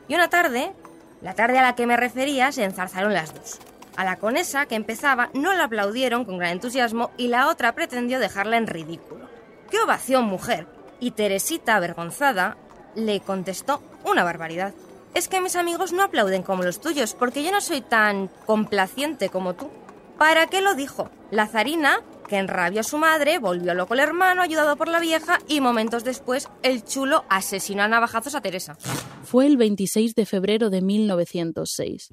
Y 0.09 0.15
una 0.15 0.29
tarde, 0.29 0.73
la 1.21 1.33
tarde 1.33 1.59
a 1.59 1.61
la 1.61 1.75
que 1.75 1.87
me 1.87 1.95
refería, 1.95 2.51
se 2.51 2.65
enzarzaron 2.65 3.13
las 3.13 3.33
dos. 3.33 3.59
A 3.95 4.03
la 4.03 4.17
conesa, 4.17 4.65
que 4.65 4.75
empezaba, 4.75 5.29
no 5.33 5.53
la 5.53 5.63
aplaudieron 5.63 6.25
con 6.25 6.37
gran 6.37 6.51
entusiasmo 6.51 7.11
y 7.15 7.29
la 7.29 7.47
otra 7.47 7.71
pretendió 7.71 8.19
dejarla 8.19 8.57
en 8.57 8.67
ridículo. 8.67 9.29
¡Qué 9.71 9.79
ovación, 9.79 10.25
mujer! 10.25 10.67
Y 10.99 11.11
Teresita, 11.11 11.77
avergonzada, 11.77 12.57
le 12.95 13.21
contestó 13.21 13.81
una 14.03 14.25
barbaridad. 14.25 14.73
Es 15.13 15.29
que 15.29 15.39
mis 15.39 15.55
amigos 15.55 15.93
no 15.93 16.03
aplauden 16.03 16.43
como 16.43 16.63
los 16.63 16.81
tuyos, 16.81 17.13
porque 17.13 17.43
yo 17.43 17.51
no 17.53 17.61
soy 17.61 17.79
tan 17.79 18.27
complaciente 18.45 19.29
como 19.29 19.53
tú. 19.53 19.69
¿Para 20.17 20.47
qué 20.47 20.59
lo 20.59 20.75
dijo? 20.75 21.09
La 21.31 21.47
zarina, 21.47 22.01
que 22.33 22.39
enrabió 22.39 22.79
a 22.79 22.83
su 22.83 22.97
madre, 22.97 23.37
volvió 23.37 23.75
loco 23.75 23.93
el 23.93 23.99
hermano, 23.99 24.41
ayudado 24.41 24.75
por 24.75 24.87
la 24.87 24.99
vieja, 24.99 25.37
y 25.47 25.61
momentos 25.61 26.03
después 26.03 26.49
el 26.63 26.83
chulo 26.83 27.25
asesinó 27.29 27.83
a 27.83 27.87
navajazos 27.87 28.33
a 28.33 28.41
Teresa. 28.41 28.75
Fue 29.21 29.45
el 29.45 29.55
26 29.55 30.15
de 30.15 30.25
febrero 30.25 30.71
de 30.71 30.81
1906. 30.81 32.09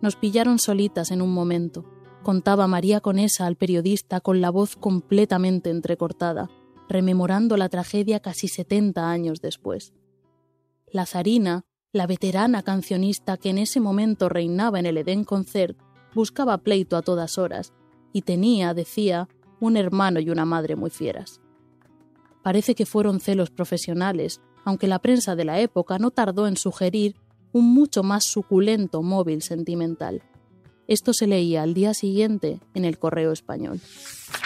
Nos 0.00 0.14
pillaron 0.14 0.60
solitas 0.60 1.10
en 1.10 1.20
un 1.20 1.34
momento. 1.34 1.84
Contaba 2.22 2.68
María 2.68 3.00
Conesa 3.00 3.44
al 3.44 3.56
periodista 3.56 4.20
con 4.20 4.40
la 4.40 4.50
voz 4.50 4.76
completamente 4.76 5.70
entrecortada, 5.70 6.48
rememorando 6.88 7.56
la 7.56 7.68
tragedia 7.68 8.20
casi 8.20 8.46
70 8.46 9.10
años 9.10 9.40
después. 9.40 9.94
La 10.92 11.06
zarina, 11.06 11.64
la 11.90 12.06
veterana 12.06 12.62
cancionista 12.62 13.36
que 13.36 13.50
en 13.50 13.58
ese 13.58 13.80
momento 13.80 14.28
reinaba 14.28 14.78
en 14.78 14.86
el 14.86 14.98
Edén 14.98 15.24
Concert, 15.24 15.76
buscaba 16.14 16.58
pleito 16.58 16.96
a 16.96 17.02
todas 17.02 17.36
horas 17.36 17.72
y 18.12 18.22
tenía, 18.22 18.72
decía, 18.72 19.28
un 19.60 19.76
hermano 19.76 20.20
y 20.20 20.30
una 20.30 20.44
madre 20.44 20.76
muy 20.76 20.90
fieras. 20.90 21.40
Parece 22.42 22.74
que 22.74 22.86
fueron 22.86 23.20
celos 23.20 23.50
profesionales, 23.50 24.40
aunque 24.64 24.86
la 24.86 25.00
prensa 25.00 25.34
de 25.34 25.44
la 25.44 25.60
época 25.60 25.98
no 25.98 26.10
tardó 26.10 26.46
en 26.46 26.56
sugerir 26.56 27.16
un 27.52 27.72
mucho 27.72 28.02
más 28.02 28.24
suculento 28.24 29.02
móvil 29.02 29.42
sentimental. 29.42 30.22
Esto 30.88 31.12
se 31.12 31.26
leía 31.26 31.62
al 31.62 31.74
día 31.74 31.94
siguiente 31.94 32.60
en 32.74 32.84
el 32.84 32.98
Correo 32.98 33.32
Español. 33.32 33.80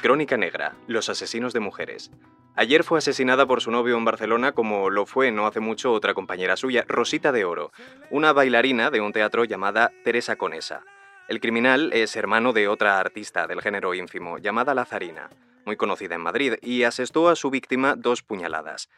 Crónica 0.00 0.36
Negra, 0.36 0.76
los 0.86 1.08
asesinos 1.08 1.52
de 1.52 1.60
mujeres. 1.60 2.10
Ayer 2.56 2.84
fue 2.84 2.98
asesinada 2.98 3.46
por 3.46 3.60
su 3.60 3.70
novio 3.70 3.96
en 3.96 4.04
Barcelona 4.04 4.52
como 4.52 4.90
lo 4.90 5.06
fue 5.06 5.32
no 5.32 5.46
hace 5.46 5.60
mucho 5.60 5.92
otra 5.92 6.14
compañera 6.14 6.56
suya, 6.56 6.84
Rosita 6.88 7.32
de 7.32 7.44
Oro, 7.44 7.72
una 8.10 8.32
bailarina 8.32 8.90
de 8.90 9.00
un 9.00 9.12
teatro 9.12 9.44
llamada 9.44 9.92
Teresa 10.04 10.36
Conesa. 10.36 10.82
El 11.30 11.38
criminal 11.38 11.92
es 11.92 12.16
hermano 12.16 12.52
de 12.52 12.66
otra 12.66 12.98
artista 12.98 13.46
del 13.46 13.62
género 13.62 13.94
ínfimo, 13.94 14.38
llamada 14.38 14.74
Lazarina, 14.74 15.30
muy 15.64 15.76
conocida 15.76 16.16
en 16.16 16.22
Madrid, 16.22 16.54
y 16.60 16.82
asestó 16.82 17.28
a 17.28 17.36
su 17.36 17.50
víctima 17.50 17.94
dos 17.94 18.22
puñaladas. 18.22 18.88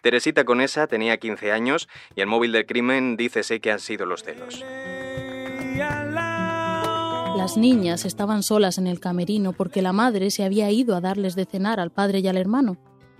Teresita 0.00 0.46
Conesa 0.46 0.86
tenía 0.86 1.18
15 1.18 1.52
años 1.52 1.90
y 2.16 2.22
el 2.22 2.28
móvil 2.28 2.52
del 2.52 2.64
crimen 2.64 3.18
dícese 3.18 3.60
que 3.60 3.70
han 3.70 3.78
sido 3.78 4.06
los 4.06 4.22
celos. 4.22 4.64
Las 7.36 7.58
niñas 7.58 8.06
estaban 8.06 8.42
solas 8.42 8.78
en 8.78 8.86
el 8.86 8.98
camerino 8.98 9.52
porque 9.52 9.82
la 9.82 9.92
madre 9.92 10.30
se 10.30 10.44
había 10.44 10.70
ido 10.70 10.96
a 10.96 11.02
darles 11.02 11.34
de 11.34 11.44
cenar 11.44 11.78
al 11.78 11.90
padre 11.90 12.20
y 12.20 12.28
al 12.28 12.38
hermano. 12.38 12.78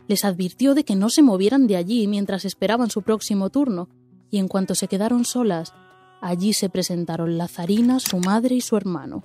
Les 0.08 0.24
advirtió 0.24 0.74
de 0.74 0.85
que 0.85 0.96
no 0.96 1.11
se 1.11 1.20
movieran 1.20 1.66
de 1.66 1.76
allí 1.76 2.06
mientras 2.06 2.46
esperaban 2.46 2.88
su 2.88 3.02
próximo 3.02 3.50
turno, 3.50 3.90
y 4.30 4.38
en 4.38 4.48
cuanto 4.48 4.74
se 4.74 4.88
quedaron 4.88 5.26
solas, 5.26 5.74
allí 6.22 6.54
se 6.54 6.70
presentaron 6.70 7.37
Lazarina, 7.37 8.00
su 8.00 8.18
madre 8.18 8.54
y 8.54 8.62
su 8.62 8.76
hermano. 8.76 9.22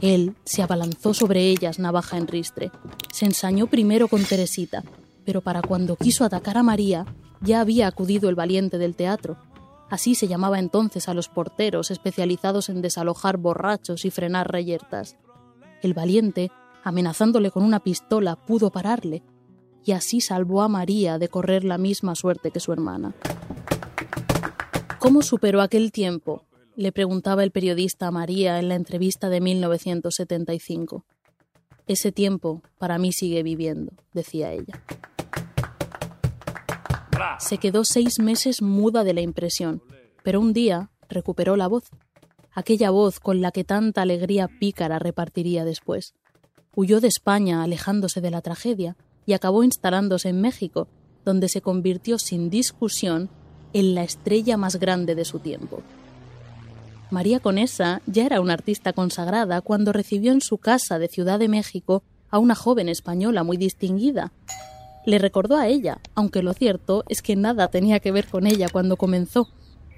Él 0.00 0.34
se 0.44 0.62
abalanzó 0.62 1.12
sobre 1.12 1.50
ellas 1.50 1.78
navaja 1.78 2.16
en 2.16 2.26
ristre. 2.26 2.70
Se 3.12 3.26
ensañó 3.26 3.66
primero 3.66 4.08
con 4.08 4.24
Teresita, 4.24 4.82
pero 5.26 5.40
para 5.40 5.60
cuando 5.60 5.96
quiso 5.96 6.24
atacar 6.24 6.56
a 6.56 6.62
María, 6.62 7.04
ya 7.40 7.60
había 7.60 7.86
acudido 7.86 8.28
el 8.28 8.34
valiente 8.34 8.78
del 8.78 8.94
teatro. 8.94 9.36
Así 9.90 10.14
se 10.14 10.28
llamaba 10.28 10.58
entonces 10.58 11.08
a 11.08 11.14
los 11.14 11.28
porteros 11.28 11.90
especializados 11.90 12.68
en 12.68 12.80
desalojar 12.80 13.36
borrachos 13.36 14.04
y 14.04 14.10
frenar 14.10 14.50
reyertas. 14.50 15.16
El 15.82 15.94
valiente, 15.94 16.50
amenazándole 16.82 17.50
con 17.50 17.62
una 17.62 17.80
pistola, 17.80 18.36
pudo 18.36 18.70
pararle, 18.70 19.22
y 19.84 19.92
así 19.92 20.20
salvó 20.20 20.62
a 20.62 20.68
María 20.68 21.18
de 21.18 21.28
correr 21.28 21.64
la 21.64 21.76
misma 21.76 22.14
suerte 22.14 22.50
que 22.50 22.60
su 22.60 22.72
hermana. 22.72 23.14
¿Cómo 25.04 25.20
superó 25.20 25.60
aquel 25.60 25.92
tiempo? 25.92 26.46
le 26.76 26.90
preguntaba 26.90 27.44
el 27.44 27.50
periodista 27.50 28.06
a 28.06 28.10
María 28.10 28.58
en 28.58 28.70
la 28.70 28.74
entrevista 28.74 29.28
de 29.28 29.42
1975. 29.42 31.04
Ese 31.86 32.10
tiempo 32.10 32.62
para 32.78 32.96
mí 32.96 33.12
sigue 33.12 33.42
viviendo, 33.42 33.92
decía 34.14 34.52
ella. 34.52 34.82
Se 37.38 37.58
quedó 37.58 37.84
seis 37.84 38.18
meses 38.18 38.62
muda 38.62 39.04
de 39.04 39.12
la 39.12 39.20
impresión, 39.20 39.82
pero 40.22 40.40
un 40.40 40.54
día 40.54 40.90
recuperó 41.10 41.56
la 41.56 41.68
voz, 41.68 41.84
aquella 42.54 42.88
voz 42.88 43.20
con 43.20 43.42
la 43.42 43.50
que 43.52 43.62
tanta 43.62 44.00
alegría 44.00 44.48
pícara 44.48 44.98
repartiría 44.98 45.66
después. 45.66 46.14
Huyó 46.74 47.02
de 47.02 47.08
España 47.08 47.62
alejándose 47.62 48.22
de 48.22 48.30
la 48.30 48.40
tragedia 48.40 48.96
y 49.26 49.34
acabó 49.34 49.64
instalándose 49.64 50.30
en 50.30 50.40
México, 50.40 50.88
donde 51.26 51.50
se 51.50 51.60
convirtió 51.60 52.18
sin 52.18 52.48
discusión 52.48 53.28
en 53.74 53.94
la 53.94 54.04
estrella 54.04 54.56
más 54.56 54.76
grande 54.76 55.14
de 55.14 55.26
su 55.26 55.40
tiempo. 55.40 55.82
María 57.10 57.40
Conesa 57.40 58.00
ya 58.06 58.24
era 58.24 58.40
una 58.40 58.54
artista 58.54 58.92
consagrada 58.92 59.60
cuando 59.60 59.92
recibió 59.92 60.32
en 60.32 60.40
su 60.40 60.56
casa 60.58 60.98
de 60.98 61.08
Ciudad 61.08 61.38
de 61.38 61.48
México 61.48 62.02
a 62.30 62.38
una 62.38 62.54
joven 62.54 62.88
española 62.88 63.42
muy 63.42 63.56
distinguida. 63.56 64.32
Le 65.04 65.18
recordó 65.18 65.56
a 65.56 65.68
ella, 65.68 65.98
aunque 66.14 66.42
lo 66.42 66.54
cierto 66.54 67.04
es 67.08 67.20
que 67.20 67.36
nada 67.36 67.68
tenía 67.68 68.00
que 68.00 68.10
ver 68.10 68.26
con 68.26 68.46
ella 68.46 68.68
cuando 68.72 68.96
comenzó. 68.96 69.48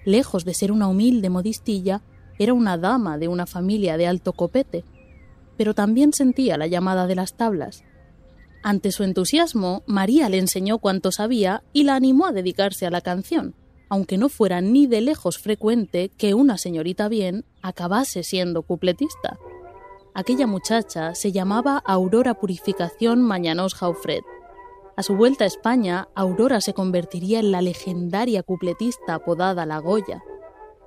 Lejos 0.05 0.45
de 0.45 0.55
ser 0.55 0.73
una 0.73 0.89
humilde 0.89 1.31
modistilla, 1.31 2.01
era 2.39 2.53
una 2.53 2.77
dama 2.77 3.19
de 3.19 3.29
una 3.29 3.47
familia 3.47 3.97
de 3.97 4.07
alto 4.07 4.33
copete. 4.33 4.85
Pero 5.57 5.75
también 5.75 6.12
sentía 6.12 6.59
la 6.59 6.67
llamada 6.67 7.07
de 7.07 7.15
las 7.15 7.35
tablas. 7.35 7.85
Ante 8.62 8.91
su 8.91 9.05
entusiasmo, 9.05 9.85
María 9.87 10.29
le 10.29 10.39
enseñó 10.39 10.79
cuanto 10.79 11.12
sabía 11.12 11.62
y 11.73 11.85
la 11.85 11.95
animó 11.95 12.27
a 12.27 12.33
dedicarse 12.33 12.85
a 12.85 12.91
la 12.91 13.01
canción 13.01 13.55
aunque 13.88 14.18
no 14.18 14.29
fuera 14.29 14.61
ni 14.61 14.87
de 14.87 15.01
lejos 15.01 15.38
frecuente 15.38 16.11
que 16.16 16.35
una 16.35 16.59
señorita 16.59 17.09
bien 17.09 17.44
acabase 17.62 18.22
siendo 18.22 18.62
cupletista. 18.62 19.38
Aquella 20.14 20.46
muchacha 20.46 21.14
se 21.14 21.31
llamaba 21.31 21.83
Aurora 21.85 22.35
Purificación 22.35 23.20
Mañanos 23.20 23.75
Jaufred. 23.75 24.22
A 24.96 25.03
su 25.03 25.14
vuelta 25.14 25.44
a 25.44 25.46
España, 25.46 26.09
Aurora 26.14 26.62
se 26.62 26.72
convertiría 26.72 27.38
en 27.38 27.53
la 27.53 27.61
legendaria 27.61 28.42
cupletista 28.42 29.14
apodada 29.14 29.66
La 29.66 29.79
Goya. 29.79 30.22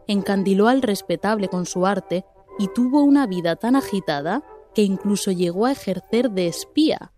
Encandiló 0.08 0.68
al 0.68 0.82
respetable 0.82 1.48
con 1.48 1.68
su 1.68 1.86
arte 1.86 2.26
y 2.58 2.70
tuvo 2.70 3.04
una 3.04 3.28
vida 3.28 3.56
tan 3.56 3.76
agitada 3.76 4.44
que 4.74 4.82
incluso 4.82 5.32
llegó 5.32 5.68
a 5.68 5.74
ejercer 5.74 6.32
de 6.32 6.48
espía. 6.48 7.12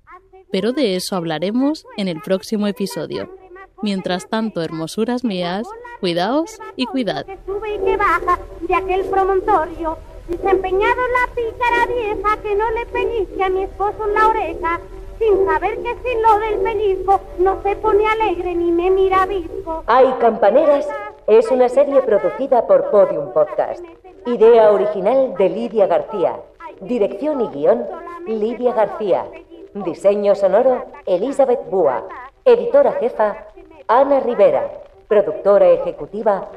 Pero 0.51 0.73
de 0.73 0.97
eso 0.97 1.15
hablaremos 1.15 1.85
en 1.95 2.09
el 2.09 2.21
próximo 2.21 2.67
episodio. 2.67 3.40
Mientras 3.81 4.27
tanto, 4.27 4.61
hermosuras 4.61 5.23
mías, 5.23 5.67
cuidaos 5.99 6.59
y 6.75 6.85
cuidad. 6.85 7.25
Que 7.25 7.37
sube 7.45 7.75
y 7.75 7.79
que 7.79 7.97
baja 7.97 8.39
de 8.61 8.75
aquel 8.75 9.05
promontorio, 9.05 9.97
desempeñado 10.27 11.01
la 11.07 11.33
pícara 11.33 11.85
vieja 11.87 12.37
que 12.41 12.55
no 12.55 12.71
le 12.71 12.85
pellizque 12.85 13.43
a 13.43 13.49
mi 13.49 13.63
esposo 13.63 14.07
en 14.07 14.13
la 14.13 14.27
oreja, 14.27 14.79
sin 15.17 15.45
saber 15.45 15.81
que 15.81 15.95
sin 16.03 16.21
lo 16.21 16.39
del 16.39 16.59
pellizco 16.59 17.21
no 17.39 17.61
se 17.63 17.75
pone 17.75 18.05
alegre 18.05 18.55
ni 18.55 18.71
me 18.71 18.89
mira 18.91 19.25
visco. 19.25 19.83
Hay 19.87 20.11
Campaneras 20.19 20.87
es 21.27 21.49
una 21.49 21.69
serie 21.69 22.01
producida 22.01 22.67
por 22.67 22.91
Podium 22.91 23.31
Podcast. 23.31 23.83
Idea 24.25 24.71
original 24.71 25.33
de 25.37 25.49
Lidia 25.49 25.87
García. 25.87 26.39
Dirección 26.81 27.41
y 27.41 27.47
guion, 27.47 27.85
Lidia 28.27 28.73
García. 28.73 29.25
Diseño 29.73 30.35
sonoro, 30.35 30.85
Elizabeth 31.05 31.69
Búa. 31.69 32.07
Editora 32.43 32.93
jefa, 32.93 33.45
Ana 33.93 34.21
Rivera. 34.21 34.71
Productora 35.09 35.67
ejecutiva, 35.67 36.47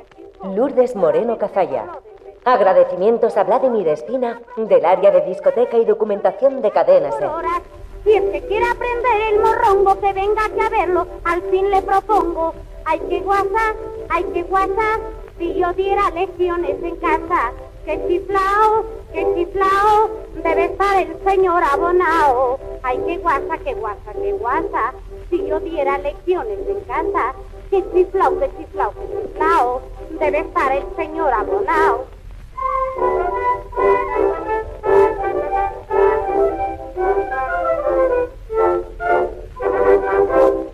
Lourdes 0.55 0.94
Moreno 0.94 1.37
Cazalla. 1.37 1.87
Agradecimientos 2.44 3.37
a 3.37 3.42
Vladimir 3.42 3.88
Espina 3.88 4.40
del 4.57 4.85
área 4.85 5.11
de 5.11 5.23
discoteca 5.23 5.77
y 5.77 5.85
documentación 5.85 6.62
de 6.62 6.70
Cadena 6.70 7.11
Ser. 7.11 7.29
Si 8.05 8.12
el 8.12 8.31
que 8.31 8.40
quiere 8.42 8.64
aprender 8.66 9.33
el 9.33 9.40
morrongo, 9.40 9.99
que 9.99 10.12
venga 10.12 10.44
aquí 10.44 10.61
a 10.61 10.68
verlo, 10.68 11.09
al 11.25 11.42
fin 11.51 11.73
le 11.73 11.83
propongo. 11.83 12.55
Hay 12.85 13.01
que 13.01 13.18
guasa, 13.18 13.75
hay 14.11 14.23
que 14.33 14.44
guasa, 14.44 15.01
si 15.37 15.55
yo 15.55 15.73
diera 15.73 16.11
lecciones 16.11 16.81
en 16.85 16.94
casa 16.99 17.51
que 17.85 18.01
chiflao, 18.09 18.85
que 19.12 19.23
chiflao, 19.35 20.11
debe 20.42 20.64
estar 20.66 20.97
el 21.03 21.16
señor 21.25 21.62
abonao. 21.62 22.59
Ay, 22.83 22.99
qué 23.07 23.18
guasa, 23.18 23.59
qué 23.59 23.75
guasa, 23.75 24.12
qué 24.12 24.33
guasa, 24.33 24.94
si 25.31 25.47
yo 25.47 25.61
diera 25.61 25.99
lecciones 25.99 26.59
en 26.66 26.81
casa, 26.81 27.35
que 27.70 27.85
chiflao, 27.92 28.38
que 28.38 28.51
chiflao, 28.57 28.92
que 28.92 29.07
chiflao, 29.12 29.83
debe 30.18 30.40
estar 30.40 30.73
el 30.73 30.85
señor 30.97 31.33
abonao. 31.33 32.07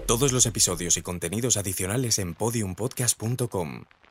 Todos 0.07 0.33
los 0.33 0.44
episodios 0.46 0.96
y 0.96 1.03
contenidos 1.03 1.57
adicionales 1.57 2.18
en 2.18 2.35
podiumpodcast.com. 2.35 3.85